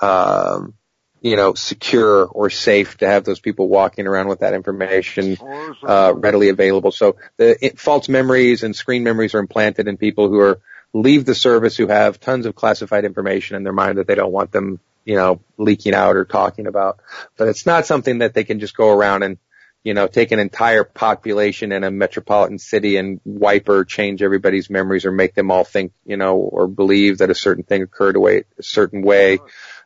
[0.00, 0.74] um,
[1.22, 5.38] you know, secure or safe to have those people walking around with that information
[5.86, 6.90] uh, readily available.
[6.90, 10.60] So the it, false memories and screen memories are implanted in people who are
[10.92, 14.32] leave the service who have tons of classified information in their mind that they don't
[14.32, 16.98] want them, you know, leaking out or talking about.
[17.36, 19.38] But it's not something that they can just go around and
[19.84, 24.70] you know, take an entire population in a metropolitan city and wipe or change everybody's
[24.70, 28.14] memories or make them all think, you know, or believe that a certain thing occurred
[28.14, 29.40] a, way, a certain way,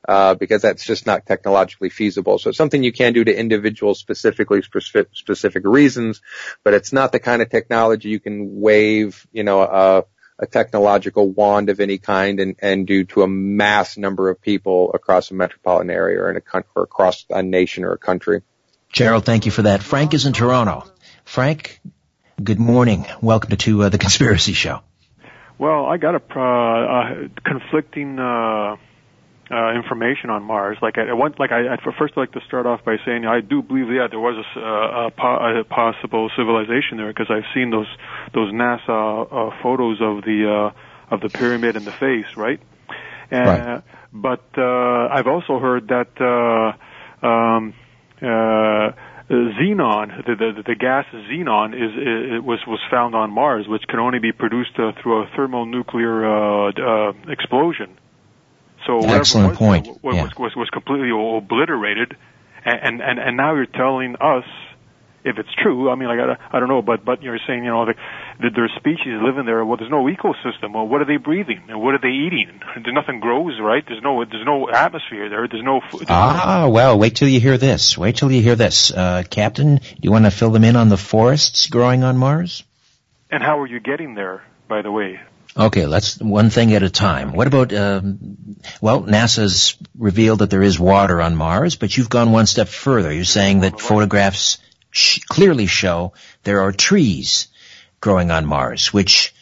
[0.06, 2.38] uh, because that's just not technologically feasible.
[2.38, 6.22] So it's something you can do to individuals specifically for specific reasons,
[6.62, 10.04] but it's not the kind of technology you can wave, you know, a,
[10.38, 14.92] a technological wand of any kind and, and do to a mass number of people
[14.92, 18.42] across a metropolitan area or in a country or across a nation or a country.
[18.92, 19.82] Gerald, thank you for that.
[19.82, 20.84] Frank is in Toronto.
[21.24, 21.80] Frank,
[22.42, 23.06] good morning.
[23.20, 24.80] Welcome to uh, the Conspiracy Show.
[25.58, 28.76] Well, I got a uh, conflicting uh,
[29.50, 30.78] uh, information on Mars.
[30.82, 33.40] Like I, I want, like I, I first like to start off by saying I
[33.40, 37.88] do believe yeah there was a, a, a possible civilization there because I've seen those
[38.34, 42.60] those NASA uh, photos of the uh, of the pyramid and the face, right?
[43.30, 43.82] And, right.
[44.12, 47.74] But uh, I've also heard that uh, um,
[48.22, 48.92] uh,
[49.28, 53.98] xenon, the, the, the gas xenon, is, is was was found on Mars, which can
[53.98, 57.98] only be produced uh, through a thermonuclear uh, uh, explosion.
[58.86, 59.88] So excellent was, point.
[60.02, 60.22] Was, yeah.
[60.22, 62.16] was, was was completely obliterated,
[62.64, 64.44] and and and now you're telling us
[65.26, 65.90] if it's true.
[65.90, 67.96] I mean, like I, I don't know, but but you're saying you know that,
[68.40, 69.64] that there's species living there.
[69.64, 70.72] Well, there's no ecosystem.
[70.72, 71.64] Well, what are they breathing?
[71.68, 72.60] And what are they eating?
[72.74, 73.82] There's nothing grows, right?
[73.86, 75.48] There's no there's no atmosphere there.
[75.48, 75.80] There's no.
[75.90, 77.98] There's ah, well, wait till you hear this.
[77.98, 79.76] Wait till you hear this, uh, Captain.
[79.76, 82.62] Do you want to fill them in on the forests growing on Mars?
[83.30, 84.44] And how are you getting there?
[84.68, 85.20] By the way,
[85.58, 87.32] Okay, let's one thing at a time.
[87.32, 92.30] What about, um, well, NASA's revealed that there is water on Mars, but you've gone
[92.30, 93.10] one step further.
[93.10, 94.58] You're saying that photographs
[94.90, 97.48] sh- clearly show there are trees
[98.00, 99.34] growing on Mars, which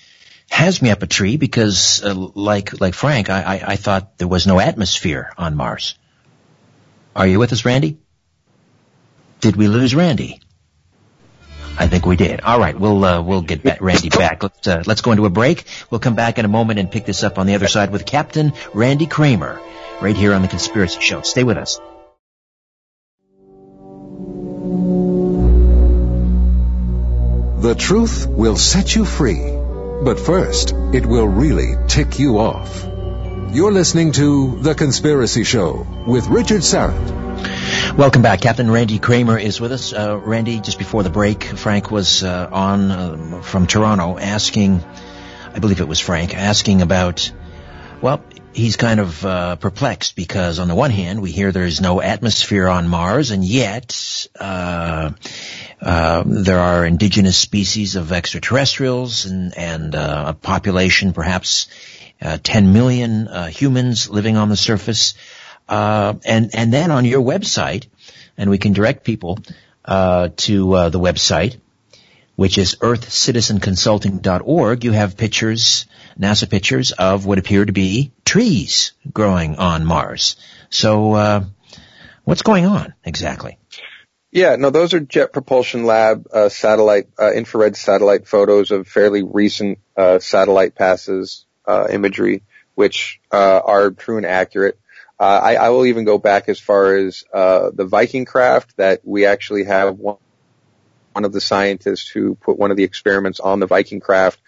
[0.51, 4.29] has me up a tree because, uh, like like Frank, I, I, I thought there
[4.29, 5.97] was no atmosphere on Mars.
[7.17, 7.99] Are you with us, Randy?
[9.41, 10.41] Did we lose Randy?
[11.77, 12.41] I think we did.
[12.41, 14.43] All right, we'll uh, we'll get back, Randy back.
[14.43, 15.65] Let's uh, let's go into a break.
[15.91, 18.07] We'll come back in a moment and pick this up on the other side with
[18.07, 19.61] Captain Randy Cramer,
[20.01, 21.23] right here on the Conspiracy Show.
[21.23, 21.81] Stay with us.
[27.61, 29.43] The truth will set you free,
[30.05, 32.85] but first, it will really tick you off.
[33.53, 37.34] You're listening to The Conspiracy Show with Richard Syrett.
[37.97, 38.41] Welcome back.
[38.41, 39.93] Captain Randy Cramer is with us.
[39.93, 44.83] Uh, Randy, just before the break, Frank was uh, on uh, from Toronto asking,
[45.55, 47.31] I believe it was Frank, asking about,
[48.01, 52.03] well, he's kind of uh, perplexed because on the one hand, we hear there's no
[52.03, 55.13] atmosphere on Mars, and yet uh,
[55.81, 61.69] uh, there are indigenous species of extraterrestrials and, and a population, perhaps
[62.21, 65.15] 10 million humans living on the surface.
[65.69, 67.87] Uh, and and then on your website,
[68.37, 69.39] and we can direct people
[69.85, 71.57] uh, to uh, the website,
[72.37, 74.85] which is EarthCitizenConsulting.org.
[74.85, 75.87] You have pictures,
[76.19, 80.37] NASA pictures of what appear to be trees growing on Mars.
[80.69, 81.45] So, uh,
[82.25, 83.59] what's going on exactly?
[84.31, 89.23] Yeah, no, those are Jet Propulsion Lab uh, satellite, uh, infrared satellite photos of fairly
[89.23, 89.79] recent
[90.19, 92.43] satellite passes imagery,
[92.75, 94.79] which are true and accurate.
[95.19, 99.01] Uh, I, I, will even go back as far as uh, the Viking craft that
[99.05, 100.17] we actually have one,
[101.13, 104.41] one of the scientists who put one of the experiments on the Viking craft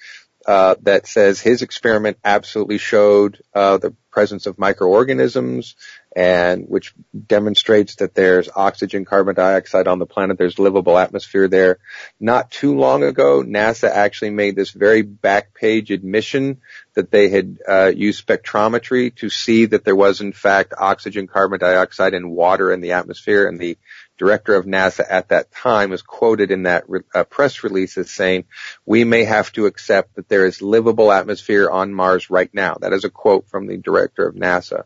[0.46, 5.76] uh, that says his experiment absolutely showed uh, the presence of microorganisms
[6.16, 6.94] and which
[7.26, 10.38] demonstrates that there's oxygen, carbon dioxide on the planet.
[10.38, 11.78] There's livable atmosphere there.
[12.18, 16.62] Not too long ago, NASA actually made this very back page admission
[16.94, 21.60] that they had uh, used spectrometry to see that there was in fact oxygen, carbon
[21.60, 23.46] dioxide, and water in the atmosphere.
[23.46, 23.76] And the
[24.16, 28.10] director of NASA at that time was quoted in that re- uh, press release as
[28.10, 28.44] saying,
[28.86, 32.94] "We may have to accept that there is livable atmosphere on Mars right now." That
[32.94, 34.84] is a quote from the director of NASA.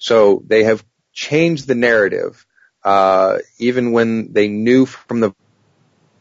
[0.00, 2.44] So they have changed the narrative,
[2.82, 5.32] uh, even when they knew from the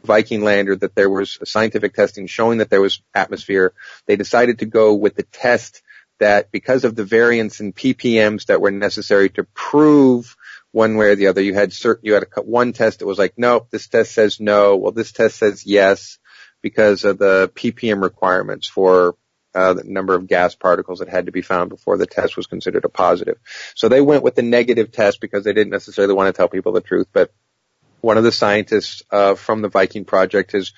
[0.04, 3.74] Viking lander that there was scientific testing showing that there was atmosphere.
[4.06, 5.82] They decided to go with the test
[6.20, 10.36] that because of the variance in ppms that were necessary to prove
[10.72, 13.18] one way or the other, you had certain, you had a, one test that was
[13.18, 14.76] like, nope, this test says no.
[14.76, 16.20] Well, this test says yes
[16.62, 19.16] because of the ppm requirements for
[19.56, 22.48] uh, the number of gas particles that had to be found before the test was
[22.48, 23.38] considered a positive.
[23.76, 26.72] So they went with the negative test because they didn't necessarily want to tell people
[26.72, 27.08] the truth.
[27.12, 27.32] But
[28.02, 30.74] one of the scientists uh, from the Viking project has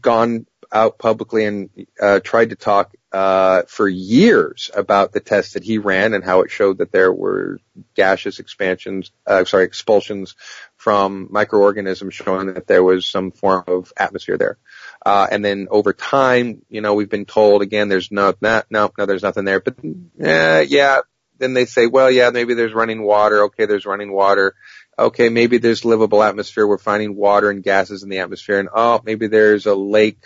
[0.00, 5.62] gone out publicly and uh, tried to talk uh, for years about the test that
[5.62, 7.58] he ran and how it showed that there were
[7.94, 10.34] gaseous expansions, uh, sorry, expulsions
[10.76, 14.58] from microorganisms showing that there was some form of atmosphere there.
[15.04, 18.92] Uh, and then over time, you know, we've been told again, there's no, not, no,
[18.96, 19.60] no, there's nothing there.
[19.60, 19.76] But
[20.20, 21.00] eh, yeah,
[21.38, 23.44] then they say, well, yeah, maybe there's running water.
[23.44, 24.54] Okay, there's running water.
[24.98, 26.66] Okay, maybe there's livable atmosphere.
[26.66, 28.60] We're finding water and gases in the atmosphere.
[28.60, 30.24] And oh, maybe there's a lake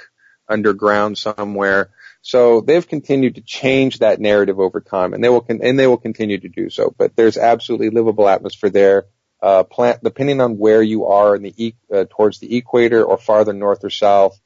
[0.49, 1.91] underground somewhere.
[2.23, 5.87] So they've continued to change that narrative over time, and they will con- and they
[5.87, 6.93] will continue to do so.
[6.97, 9.07] But there's absolutely livable atmosphere there.
[9.41, 13.17] Uh, plant depending on where you are in the e- uh, towards the equator or
[13.17, 14.41] farther north or south.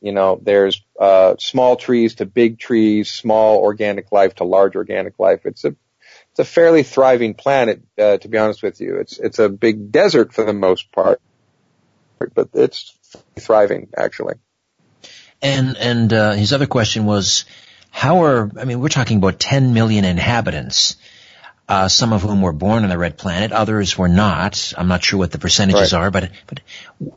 [0.00, 5.18] You know, there's uh, small trees to big trees, small organic life to large organic
[5.18, 5.40] life.
[5.44, 5.74] It's a
[6.30, 8.96] it's a fairly thriving planet, uh, to be honest with you.
[8.96, 11.20] It's it's a big desert for the most part,
[12.34, 12.96] but it's
[13.38, 14.34] thriving actually.
[15.42, 17.44] And and uh, his other question was,
[17.90, 20.96] how are I mean we're talking about 10 million inhabitants,
[21.68, 24.72] uh, some of whom were born on the red planet, others were not.
[24.76, 26.00] I'm not sure what the percentages right.
[26.00, 26.60] are, but but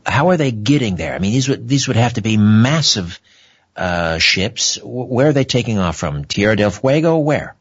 [0.04, 1.14] how are they getting there?
[1.14, 3.18] I mean these would these would have to be massive
[3.76, 4.78] uh, ships.
[4.82, 6.24] Where are they taking off from?
[6.24, 7.18] Tierra del Fuego?
[7.18, 7.56] Where?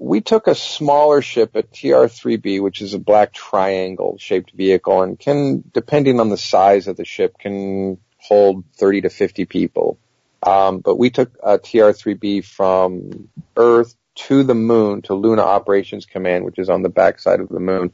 [0.00, 5.18] we took a smaller ship, a TR-3B, which is a black triangle shaped vehicle and
[5.18, 9.98] can, depending on the size of the ship, can hold 30 to 50 people.
[10.42, 13.94] Um, but we took a TR-3B from Earth
[14.28, 17.92] to the moon to Luna Operations Command, which is on the backside of the moon.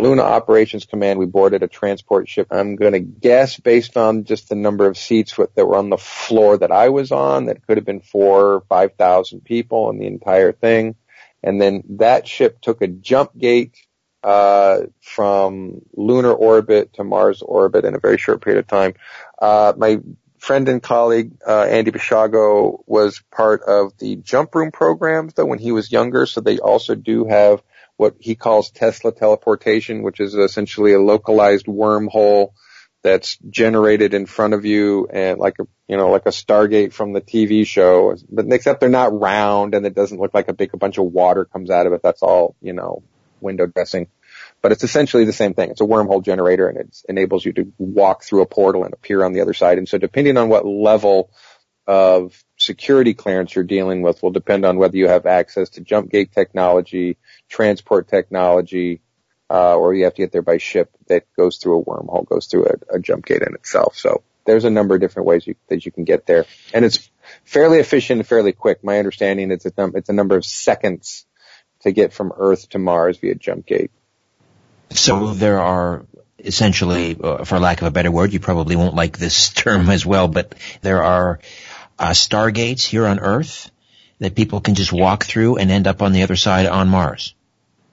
[0.00, 2.48] Luna Operations Command, we boarded a transport ship.
[2.50, 5.98] I'm going to guess based on just the number of seats that were on the
[5.98, 10.06] floor that I was on, that could have been four or 5,000 people in the
[10.06, 10.94] entire thing.
[11.42, 13.76] And then that ship took a jump gate
[14.22, 18.94] uh, from lunar orbit to Mars orbit in a very short period of time.
[19.40, 20.00] Uh, my
[20.38, 25.58] friend and colleague uh, Andy Basiago was part of the jump room programs though when
[25.58, 27.62] he was younger, so they also do have
[27.96, 32.52] what he calls Tesla teleportation, which is essentially a localized wormhole
[33.02, 37.12] that's generated in front of you and like a you know like a Stargate from
[37.12, 40.74] the TV show, but except they're not round and it doesn't look like a big
[40.74, 42.02] a bunch of water comes out of it.
[42.02, 43.02] That's all you know
[43.40, 44.08] window dressing.
[44.60, 45.70] But it's essentially the same thing.
[45.70, 49.24] It's a wormhole generator and it enables you to walk through a portal and appear
[49.24, 49.78] on the other side.
[49.78, 51.30] And so depending on what level
[51.86, 56.10] of security clearance you're dealing with will depend on whether you have access to jump
[56.10, 57.16] gate technology,
[57.48, 59.00] transport technology,
[59.50, 62.46] uh, or you have to get there by ship that goes through a wormhole, goes
[62.46, 63.96] through a, a jump gate in itself.
[63.96, 66.44] So there's a number of different ways you, that you can get there,
[66.74, 67.10] and it's
[67.44, 68.84] fairly efficient and fairly quick.
[68.84, 71.24] My understanding is it's a, it's a number of seconds
[71.80, 73.90] to get from Earth to Mars via jump gate.
[74.90, 76.06] So there are
[76.38, 80.04] essentially, uh, for lack of a better word, you probably won't like this term as
[80.06, 81.40] well, but there are
[81.98, 83.70] uh, stargates here on Earth
[84.18, 87.34] that people can just walk through and end up on the other side on Mars.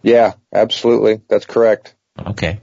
[0.02, 1.22] Yeah, absolutely.
[1.28, 1.96] That's correct.
[2.20, 2.60] Okay.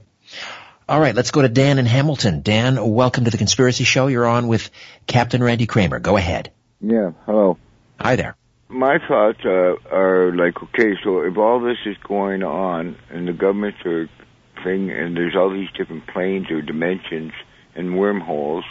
[0.87, 2.41] All right, let's go to Dan in Hamilton.
[2.41, 4.07] Dan, welcome to the Conspiracy Show.
[4.07, 4.69] You're on with
[5.07, 5.99] Captain Randy Cramer.
[5.99, 6.51] Go ahead.
[6.81, 7.57] Yeah, hello.
[7.99, 8.35] Hi there.
[8.67, 13.33] My thoughts uh, are like, okay, so if all this is going on and the
[13.33, 14.09] governments are
[14.63, 17.33] thing, and there's all these different planes or dimensions
[17.75, 18.65] and wormholes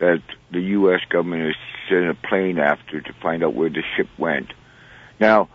[0.00, 0.22] that
[0.52, 1.00] the U.S.
[1.08, 1.56] government is
[1.88, 4.52] sending a plane after to find out where the ship went.
[5.20, 5.48] Now,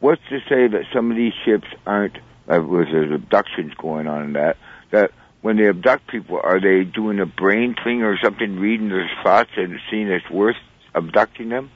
[0.00, 2.16] what's to say that some of these ships aren't,
[2.48, 4.56] uh, with there's abductions going on in that,
[4.90, 9.08] that when they abduct people, are they doing a brain thing or something, reading their
[9.22, 10.56] thoughts and seeing it's worth
[10.94, 11.70] abducting them?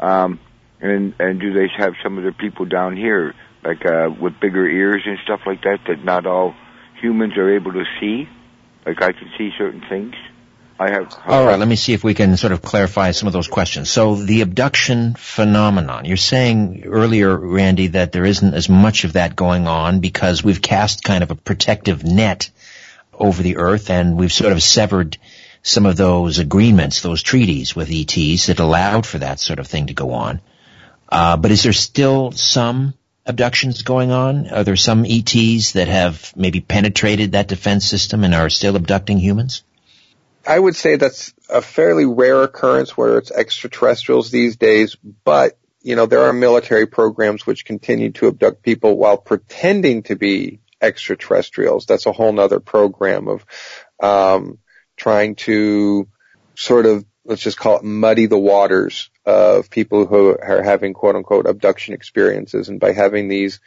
[0.00, 0.40] Um,
[0.80, 4.66] and and do they have some of their people down here, like uh, with bigger
[4.66, 6.54] ears and stuff like that, that not all
[7.00, 8.28] humans are able to see?
[8.86, 10.14] Like I can see certain things.
[10.78, 11.16] I have.
[11.26, 13.90] All right, let me see if we can sort of clarify some of those questions.
[13.90, 19.36] So the abduction phenomenon, you're saying earlier, Randy, that there isn't as much of that
[19.36, 22.50] going on because we've cast kind of a protective net
[23.12, 25.16] over the earth and we've sort of severed
[25.62, 29.86] some of those agreements, those treaties with ETs that allowed for that sort of thing
[29.86, 30.40] to go on.
[31.08, 32.94] Uh, but is there still some
[33.26, 34.48] abductions going on?
[34.48, 39.18] Are there some ETs that have maybe penetrated that defense system and are still abducting
[39.18, 39.62] humans?
[40.46, 45.96] I would say that's a fairly rare occurrence where it's extraterrestrials these days, but you
[45.96, 51.86] know, there are military programs which continue to abduct people while pretending to be extraterrestrials.
[51.86, 53.46] That's a whole nother program of
[54.02, 54.58] um,
[54.96, 56.08] trying to
[56.54, 61.16] sort of let's just call it muddy the waters of people who are having quote
[61.16, 62.68] unquote abduction experiences.
[62.68, 63.60] And by having these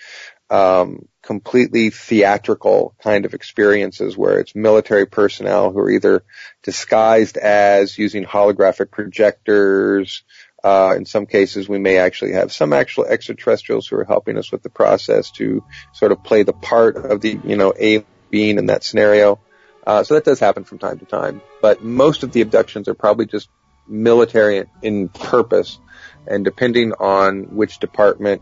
[0.49, 6.23] um, completely theatrical kind of experiences where it's military personnel who are either
[6.63, 10.23] disguised as using holographic projectors.
[10.63, 14.51] Uh, in some cases, we may actually have some actual extraterrestrials who are helping us
[14.51, 18.57] with the process to sort of play the part of the, you know, a being
[18.57, 19.39] in that scenario.
[19.85, 22.93] Uh, so that does happen from time to time, but most of the abductions are
[22.93, 23.49] probably just
[23.87, 25.79] military in purpose,
[26.25, 28.41] and depending on which department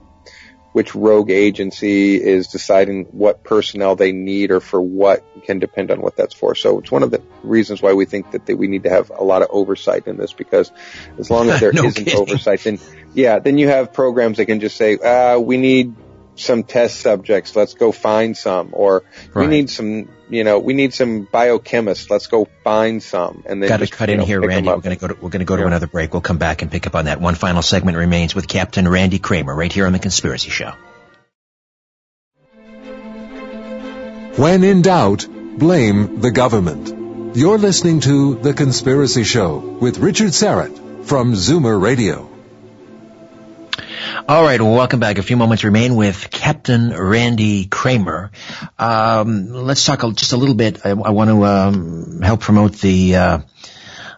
[0.76, 6.02] which rogue agency is deciding what personnel they need or for what can depend on
[6.02, 6.54] what that's for.
[6.54, 9.10] So it's one of the reasons why we think that, that we need to have
[9.10, 10.74] a lot of oversight in this because
[11.18, 12.78] as long as there No not oversight, then
[13.14, 15.96] yeah, then you have programs that can just say, uh, we need
[16.36, 17.55] some test subjects.
[17.55, 18.69] Let's go find some.
[18.73, 19.43] Or Right.
[19.43, 22.09] we need some, you know, we need some biochemists.
[22.09, 23.43] Let's go find some.
[23.45, 24.69] And then Got to cut in know, here, Randy.
[24.69, 25.67] We're going to go to we're going to go to Yeah.
[25.67, 26.13] another break.
[26.13, 27.21] We'll come back and pick up on that.
[27.21, 30.73] One final segment remains with Captain Randy Cramer right here on the Conspiracy Show.
[34.38, 37.38] When in doubt, blame the government.
[37.38, 42.29] You're listening to The Conspiracy Show with Richard Syrett from Zoomer Radio.
[44.28, 45.18] All right, well, welcome back.
[45.18, 48.32] A few moments remain with Captain Randy Cramer.
[48.78, 50.86] Um, let's talk a, just a little bit.
[50.86, 53.39] I, I want to um, help promote the uh,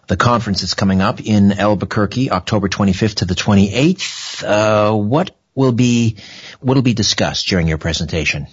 [0.06, 4.44] the conference that's coming up in Albuquerque, October 25th to the 28th.
[4.44, 6.16] Uh, what will be
[6.60, 8.46] what will be discussed during your presentation?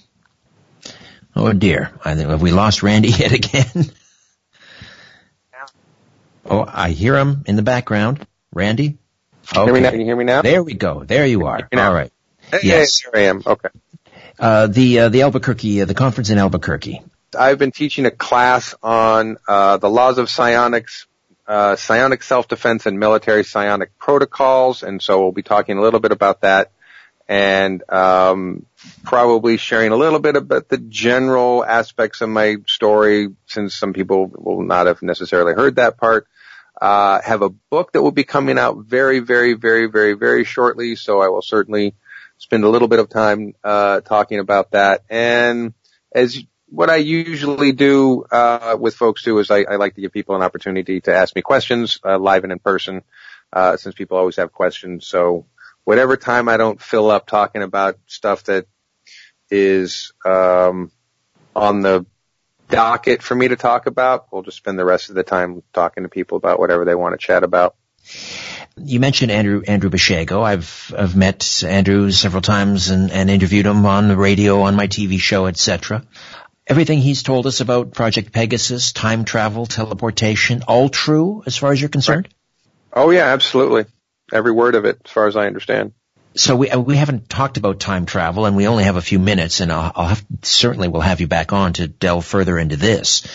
[1.35, 3.91] Oh dear, I have we lost Randy yet again?
[6.45, 8.25] oh, I hear him in the background.
[8.53, 8.99] Randy.
[9.53, 9.91] Hear me now?
[9.91, 10.41] Can you hear me now?
[10.41, 11.03] There we go.
[11.03, 11.57] There you are.
[11.57, 11.87] Hear me now?
[11.89, 12.11] All right.
[12.51, 12.99] Hey, Yes.
[13.01, 13.41] Here I am.
[13.45, 13.69] Okay.
[14.37, 17.01] Uh, the uh, the Albuquerque uh, the conference in Albuquerque.
[17.37, 21.05] I've been teaching a class on uh, the laws of psionics,
[21.47, 26.11] uh, psionic self-defense, and military psionic protocols, and so we'll be talking a little bit
[26.11, 26.71] about that,
[27.27, 28.65] and um,
[29.03, 34.31] probably sharing a little bit about the general aspects of my story, since some people
[34.33, 36.27] will not have necessarily heard that part.
[36.81, 40.95] Uh, have a book that will be coming out very, very, very, very, very shortly,
[40.95, 41.95] so I will certainly
[42.37, 45.03] spend a little bit of time uh, talking about that.
[45.09, 45.73] And
[46.13, 50.11] as what I usually do uh, with folks too is I, I like to give
[50.11, 53.03] people an opportunity to ask me questions uh, live and in person,
[53.53, 55.07] uh, since people always have questions.
[55.07, 55.45] So
[55.85, 58.67] whatever time I don't fill up talking about stuff that
[59.49, 60.91] is um,
[61.55, 62.05] on the
[62.69, 66.03] docket for me to talk about, we'll just spend the rest of the time talking
[66.03, 67.75] to people about whatever they want to chat about.
[68.77, 70.43] You mentioned Andrew Andrew Basiago.
[70.43, 74.87] I've I've met Andrew several times and, and interviewed him on the radio, on my
[74.87, 76.03] TV show, etc.
[76.67, 81.79] Everything he's told us about Project Pegasus, time travel, teleportation, all true as far as
[81.79, 82.27] you're concerned.
[82.91, 83.85] Oh yeah, absolutely.
[84.33, 85.93] Every word of it, as far as I understand.
[86.35, 89.19] So we uh, we haven't talked about time travel, and we only have a few
[89.19, 92.75] minutes, and I'll, I'll have certainly we'll have you back on to delve further into
[92.75, 93.25] this.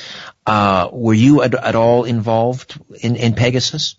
[0.45, 3.97] Uh, were you at, at all involved in, in Pegasus?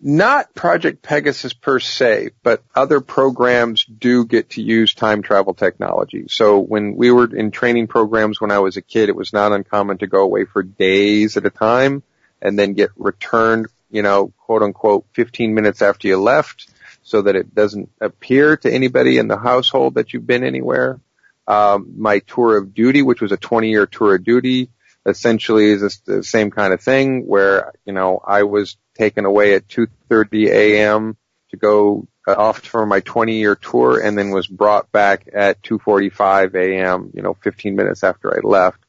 [0.00, 6.26] Not Project Pegasus per se, but other programs do get to use time travel technology.
[6.28, 9.52] So when we were in training programs when I was a kid, it was not
[9.52, 12.02] uncommon to go away for days at a time
[12.42, 16.68] and then get returned, you know, quote unquote, 15 minutes after you left
[17.06, 20.98] so that it doesn't appear to anybody in the household that you've been anywhere.
[21.46, 24.70] Um, my tour of duty, which was a 20 year tour of duty,
[25.06, 29.68] essentially is the same kind of thing where, you know, I was taken away at
[29.68, 31.16] 2.30 a.m.
[31.50, 35.62] to go uh, off for my 20 year tour and then was brought back at
[35.62, 38.80] 2.45 a.m., you know, 15 minutes after I left.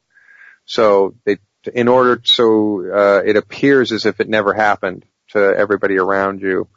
[0.65, 1.37] So they,
[1.71, 6.67] in order, so, uh, it appears as if it never happened to everybody around you.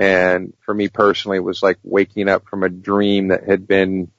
[0.00, 4.10] And for me personally, it was like waking up from a dream that had been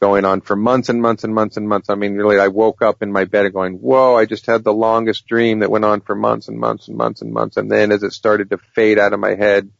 [0.00, 1.90] going on for months and months and months and months.
[1.90, 4.64] I mean, really, I woke up in my bed and going, whoa, I just had
[4.64, 7.58] the longest dream that went on for months and months and months and months.
[7.58, 9.70] And then as it started to fade out of my head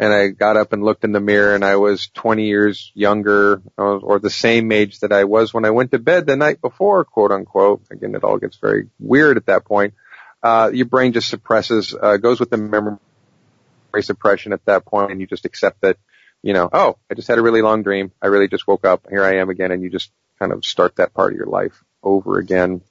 [0.00, 3.62] and I got up and looked in the mirror and I was 20 years younger
[3.78, 6.60] uh, or the same age that I was when I went to bed the night
[6.60, 7.82] before, quote unquote.
[7.92, 9.94] Again, it all gets very weird at that point.
[10.42, 12.96] Uh, your brain just suppresses, uh, goes with the memory
[14.00, 15.98] suppression at that point and you just accept that
[16.42, 18.12] you know, oh, I just had a really long dream.
[18.20, 19.06] I really just woke up.
[19.08, 19.70] Here I am again.
[19.70, 22.82] And you just kind of start that part of your life over again,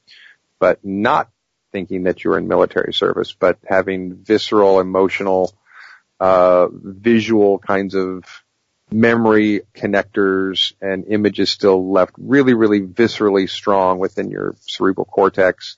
[0.58, 1.30] but not
[1.72, 5.54] thinking that you're in military service, but having visceral, emotional,
[6.20, 8.24] uh, visual kinds of
[8.90, 15.78] memory connectors and images still left really, really viscerally strong within your cerebral cortex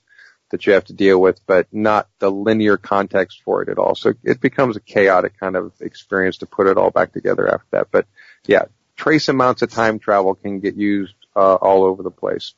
[0.50, 3.94] that you have to deal with, but not the linear context for it at all.
[3.94, 7.66] So it becomes a chaotic kind of experience to put it all back together after
[7.72, 7.88] that.
[7.90, 8.06] But
[8.46, 8.64] yeah,
[8.96, 12.54] trace amounts of time travel can get used uh, all over the place.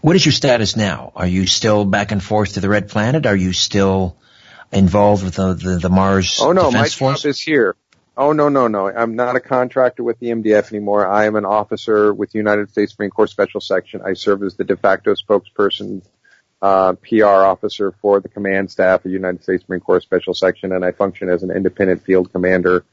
[0.00, 1.12] What is your status now?
[1.16, 3.24] Are you still back and forth to the Red Planet?
[3.26, 4.16] Are you still
[4.70, 7.22] involved with the the, the Mars Oh no, Defense my Force?
[7.22, 7.76] job is here.
[8.16, 8.88] Oh no, no, no.
[8.88, 11.06] I'm not a contractor with the MDF anymore.
[11.06, 14.02] I am an officer with the United States Marine Corps Special Section.
[14.04, 16.02] I serve as the de facto spokesperson,
[16.62, 20.72] uh, PR officer for the command staff of the United States Marine Corps Special Section,
[20.72, 22.84] and I function as an independent field commander,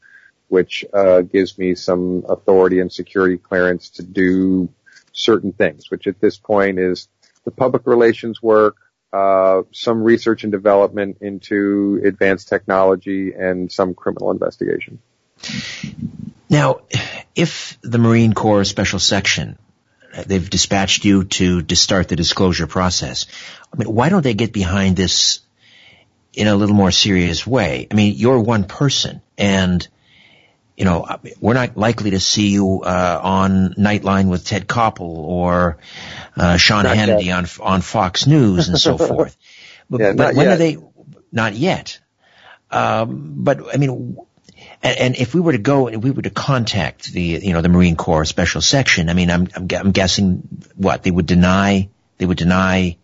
[0.48, 4.68] which uh, gives me some authority and security clearance to do
[5.12, 7.08] certain things, which at this point is
[7.44, 8.76] the public relations work,
[9.12, 14.98] uh, some research and development into advanced technology, and some criminal investigation.
[16.48, 16.80] Now,
[17.36, 19.58] if the Marine Corps Special Section,
[20.26, 23.26] they've dispatched you to, to start the disclosure process,
[23.72, 25.40] I mean, why don't they get behind this
[26.32, 27.86] in a little more serious way?
[27.90, 29.86] I mean, you're one person and,
[30.76, 31.06] you know,
[31.40, 35.78] we're not likely to see you, uh, on Nightline with Ted Koppel or,
[36.36, 37.36] uh, Sean Not Hannity yet.
[37.60, 39.36] on, on Fox News and so forth.
[39.88, 40.54] But, Yeah, but when yet.
[40.54, 40.78] are they,
[41.32, 41.98] not yet.
[42.70, 44.16] Um, but I mean,
[44.82, 47.60] and, and if we were to go and we were to contact the, you know,
[47.60, 50.42] the Marine Corps Special Section, I mean, I'm, I'm, I'm guessing
[50.76, 52.96] what they would deny, they would deny.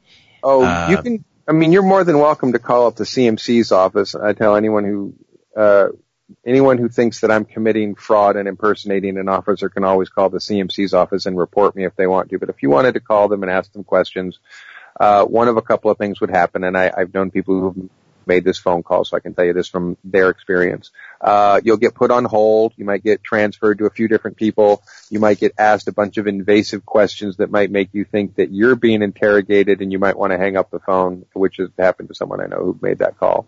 [0.42, 1.24] Oh, Uh, you can.
[1.48, 4.16] I mean, you're more than welcome to call up the CMC's office.
[4.16, 5.14] I tell anyone who,
[5.56, 5.88] uh,
[6.44, 10.38] anyone who thinks that I'm committing fraud and impersonating an officer can always call the
[10.38, 12.38] CMC's office and report me if they want to.
[12.40, 14.40] But if you wanted to call them and ask them questions,
[14.98, 16.64] uh, one of a couple of things would happen.
[16.64, 17.90] And I, I've known people who've
[18.26, 20.90] made this phone call, so I can tell you this from their experience.
[21.20, 22.72] Uh, you'll get put on hold.
[22.76, 24.82] You might get transferred to a few different people.
[25.10, 28.52] You might get asked a bunch of invasive questions that might make you think that
[28.52, 32.08] you're being interrogated and you might want to hang up the phone, which has happened
[32.08, 33.46] to someone I know who made that call.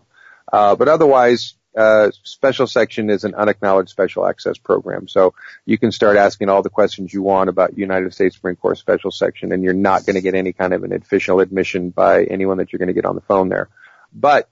[0.51, 5.07] Uh, but otherwise, uh, special section is an unacknowledged special access program.
[5.07, 5.33] So
[5.65, 9.11] you can start asking all the questions you want about United States Marine Corps special
[9.11, 12.57] section and you're not going to get any kind of an official admission by anyone
[12.57, 13.69] that you're going to get on the phone there.
[14.13, 14.49] But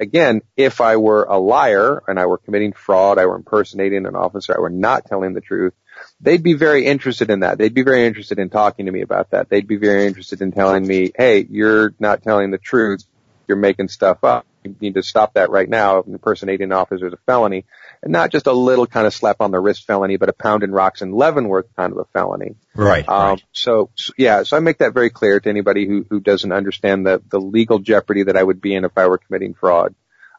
[0.00, 4.16] again, if I were a liar and I were committing fraud, I were impersonating an
[4.16, 5.74] officer, I were not telling the truth,
[6.20, 7.58] they'd be very interested in that.
[7.58, 9.50] They'd be very interested in talking to me about that.
[9.50, 13.04] They'd be very interested in telling me, hey, you're not telling the truth.
[13.50, 14.46] You're making stuff up.
[14.62, 16.02] You need to stop that right now.
[16.02, 17.64] Impersonating an officer is a felony.
[18.00, 20.62] And not just a little kind of slap on the wrist felony, but a pound
[20.62, 22.54] in rocks and Leavenworth kind of a felony.
[22.76, 23.08] Right.
[23.08, 26.52] Um, so, so yeah, so I make that very clear to anybody who, who doesn't
[26.52, 29.96] understand the, the legal jeopardy that I would be in if I were committing fraud.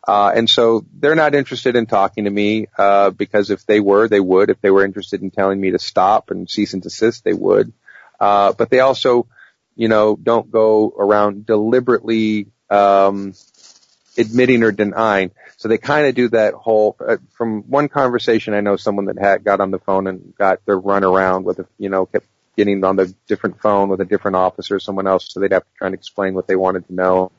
[0.08, 4.08] Uh, and so they're not interested in talking to me, uh, because if they were,
[4.08, 4.50] they would.
[4.50, 7.74] If they were interested in telling me to stop and cease and desist, they would.
[8.20, 9.28] Uh, but they also,
[9.76, 13.34] you know, don't go around deliberately, um,
[14.18, 15.32] admitting or denying.
[15.58, 19.20] So they kind of do that whole, uh, from one conversation, I know someone that
[19.20, 22.26] had, got on the phone and got their run around with, a, you know, kept
[22.58, 25.32] getting on the different phone with a different officer or someone else.
[25.32, 27.32] So they'd have to try and explain what they wanted to know.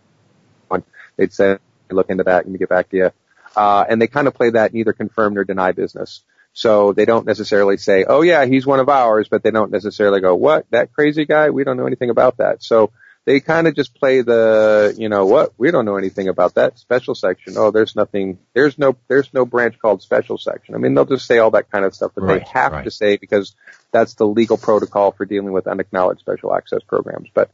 [0.71, 0.85] And
[1.17, 1.59] They'd say,
[1.91, 3.11] look into that and we get back to you.
[3.55, 6.23] Uh, and they kind of play that neither confirm nor deny business.
[6.55, 10.21] So they don't necessarily say, oh yeah, he's one of ours, but they don't necessarily
[10.21, 11.51] go, what, that crazy guy?
[11.51, 12.63] We don't know anything about that.
[12.63, 12.93] So
[13.25, 16.79] they kind of just play the, you know, what, we don't know anything about that
[16.79, 17.55] special section.
[17.57, 20.75] Oh, there's nothing, there's no, there's no branch called special section.
[20.75, 22.85] I mean, they'll just say all that kind of stuff that Right, they have right.
[22.85, 23.55] to say because
[23.93, 27.29] that's the legal protocol for dealing with unacknowledged special access programs.
[27.33, 27.51] But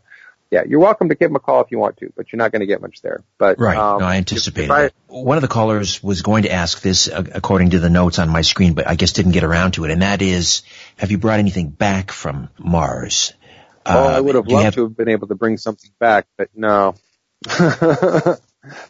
[0.51, 2.51] yeah, you're welcome to give them a call if you want to, but you're not
[2.53, 3.23] going to get much there.
[3.37, 3.77] But Right.
[3.77, 7.09] um, no, I if- anticipated I- One of the callers was going to ask this
[7.09, 9.85] uh, according to the notes on my screen, but I guess didn't get around to
[9.85, 10.62] it, and that is,
[10.97, 13.35] have you brought anything back from Mars?
[13.89, 16.26] Oh, I Uh, would have loved have- to have been able to bring something back,
[16.36, 16.95] but no.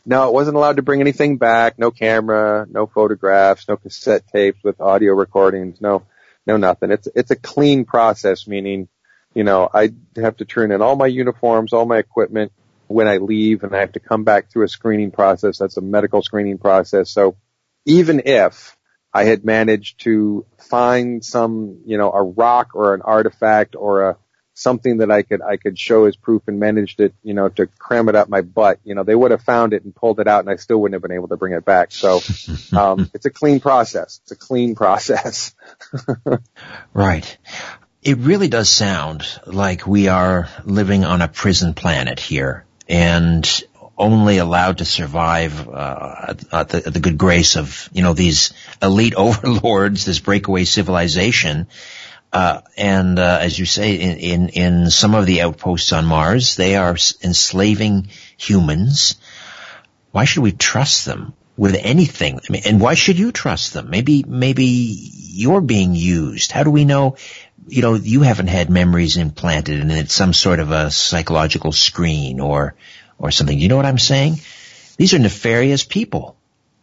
[0.07, 1.78] no, it wasn't allowed to bring anything back.
[1.78, 6.03] No camera, no photographs, no cassette tapes with audio recordings, no,
[6.46, 6.90] no nothing.
[6.90, 8.88] It's, it's a clean process, meaning,
[9.34, 12.53] you know, I have to turn in all my uniforms, all my equipment
[12.86, 15.59] when I leave and I have to come back through a screening process.
[15.59, 17.11] That's a medical screening process.
[17.11, 17.36] So
[17.84, 18.76] even if
[19.12, 24.16] I had managed to find some, you know, a rock or an artifact or a,
[24.59, 27.67] something that I could I could show as proof and managed it, you know, to
[27.67, 28.81] cram it up my butt.
[28.85, 30.95] You know, they would have found it and pulled it out, and I still wouldn't
[30.95, 31.93] have been able to bring it back.
[31.93, 32.21] So
[32.77, 34.21] um, it's a clean process.
[34.23, 35.55] It's a clean process.
[36.93, 37.39] Right.
[38.03, 43.63] It really does sound like we are living on a prison planet here and
[43.97, 48.53] only allowed to survive uh, at, the, at the good grace of, you know, these
[48.81, 51.67] elite overlords, this breakaway civilization.
[52.33, 56.57] Uh, and uh, as you say, in, in in some of the outposts on Mars,
[56.57, 59.16] they are enslaving humans.
[60.11, 62.39] Why should we trust them with anything?
[62.39, 63.89] I mean, and why should you trust them?
[63.91, 64.64] Maybe maybe
[65.39, 66.51] you're being used?
[66.51, 67.16] How do we know,
[67.68, 72.41] you know, you haven't had memories implanted and it's some sort of a psychological screen
[72.41, 72.74] or,
[73.18, 73.59] or something.
[73.59, 74.41] You know what I'm saying?
[74.97, 76.38] These are nefarious people.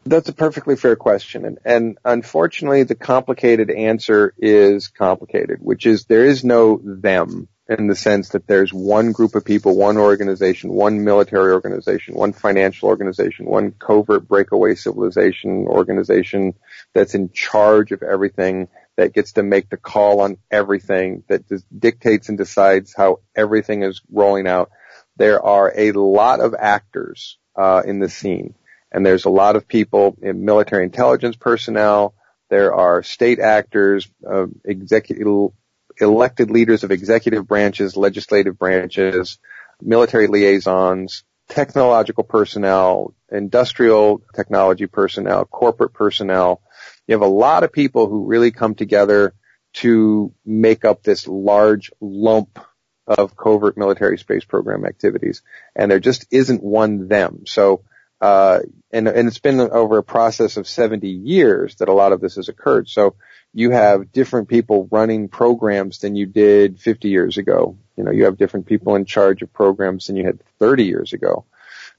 [0.08, 1.46] That's a perfectly fair question.
[1.46, 7.88] And, and unfortunately, the complicated answer is complicated, which is there is no them in
[7.88, 12.90] the sense that there's one group of people, one organization, one military organization, one financial
[12.90, 16.54] organization, one covert breakaway civilization organization
[16.94, 21.44] that's in charge of everything, that gets to make the call on everything, that
[21.78, 24.70] dictates and decides how everything is rolling out.
[25.18, 28.54] There are a lot of actors uh, in the scene,
[28.96, 32.16] and there's a lot of people in military intelligence personnel.
[32.50, 35.52] There are state actors, uh, executive
[36.00, 39.38] elected leaders of executive branches, legislative branches,
[39.82, 46.62] military liaisons, technological personnel, industrial technology personnel, corporate personnel.
[47.06, 49.34] You have a lot of people who really come together
[49.74, 52.60] to make up this large lump
[53.08, 55.42] of covert military space program activities.
[55.76, 57.44] And there just isn't one them.
[57.46, 57.84] So,
[58.26, 58.60] uh,
[58.92, 62.38] and, and it's been over a process of 70 years that a lot of this
[62.38, 62.90] has occurred.
[62.90, 63.16] So
[63.54, 67.78] you have different people running programs than you did 50 years ago.
[67.96, 71.14] You know, you have different people in charge of programs than you had 30 years
[71.14, 71.46] ago.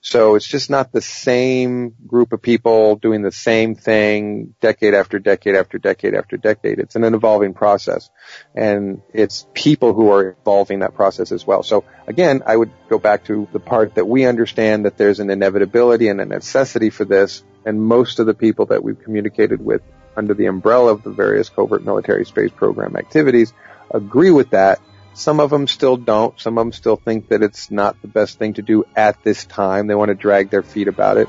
[0.09, 5.19] So it's just not the same group of people doing the same thing decade after
[5.19, 6.79] decade after decade after decade.
[6.79, 8.09] It's an evolving process.
[8.55, 11.65] And it's people who are evolving that process as well.
[11.65, 15.29] So again, I would go back to the part that we understand that there's an
[15.29, 17.43] inevitability and a necessity for this.
[17.65, 19.83] And most of the people that we've communicated with
[20.17, 23.53] under the umbrella of the various covert military space program activities
[23.91, 24.79] agree with that.
[25.17, 26.39] Some of them still don't.
[26.39, 29.47] Some of them still think that it's not the best thing to do at this
[29.47, 29.87] time.
[29.87, 31.27] They want to drag their feet about it.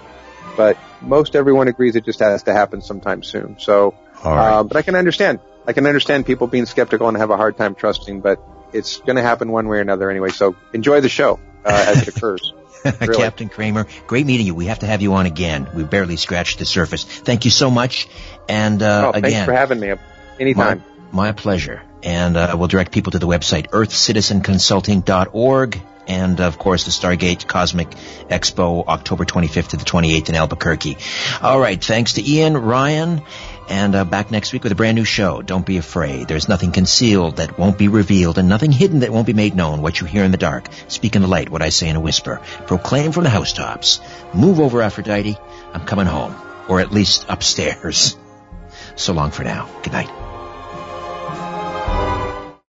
[0.57, 3.55] But most everyone agrees it just has to happen sometime soon.
[3.59, 5.39] So, uh, but I can understand.
[5.65, 9.15] I can understand people being skeptical and have a hard time trusting, but it's going
[9.15, 10.29] to happen one way or another anyway.
[10.29, 12.53] So enjoy the show uh, as it occurs.
[13.01, 13.17] Really.
[13.17, 14.55] Captain Cramer, great meeting you.
[14.55, 15.67] We have to have you on again.
[15.73, 17.03] We barely scratched the surface.
[17.03, 18.07] Thank you so much.
[18.47, 19.93] And uh, oh, again, thanks for having me.
[20.39, 20.83] Anytime.
[21.11, 21.81] My, my pleasure.
[22.03, 25.81] And uh, we'll direct people to the website earthcitizenconsulting.org.
[26.07, 27.89] And of course, the Stargate Cosmic
[28.29, 30.97] Expo, October 25th to the 28th in Albuquerque.
[31.41, 31.83] All right.
[31.83, 33.23] Thanks to Ian, Ryan,
[33.69, 35.41] and uh, back next week with a brand new show.
[35.41, 36.29] Don't be afraid.
[36.29, 39.81] There's nothing concealed that won't be revealed and nothing hidden that won't be made known.
[39.81, 42.01] What you hear in the dark, speak in the light, what I say in a
[42.01, 42.39] whisper.
[42.67, 43.99] Proclaim from the housetops.
[44.33, 45.37] Move over, Aphrodite.
[45.73, 46.33] I'm coming home.
[46.69, 48.15] Or at least upstairs.
[48.95, 49.69] So long for now.
[49.83, 50.26] Good night.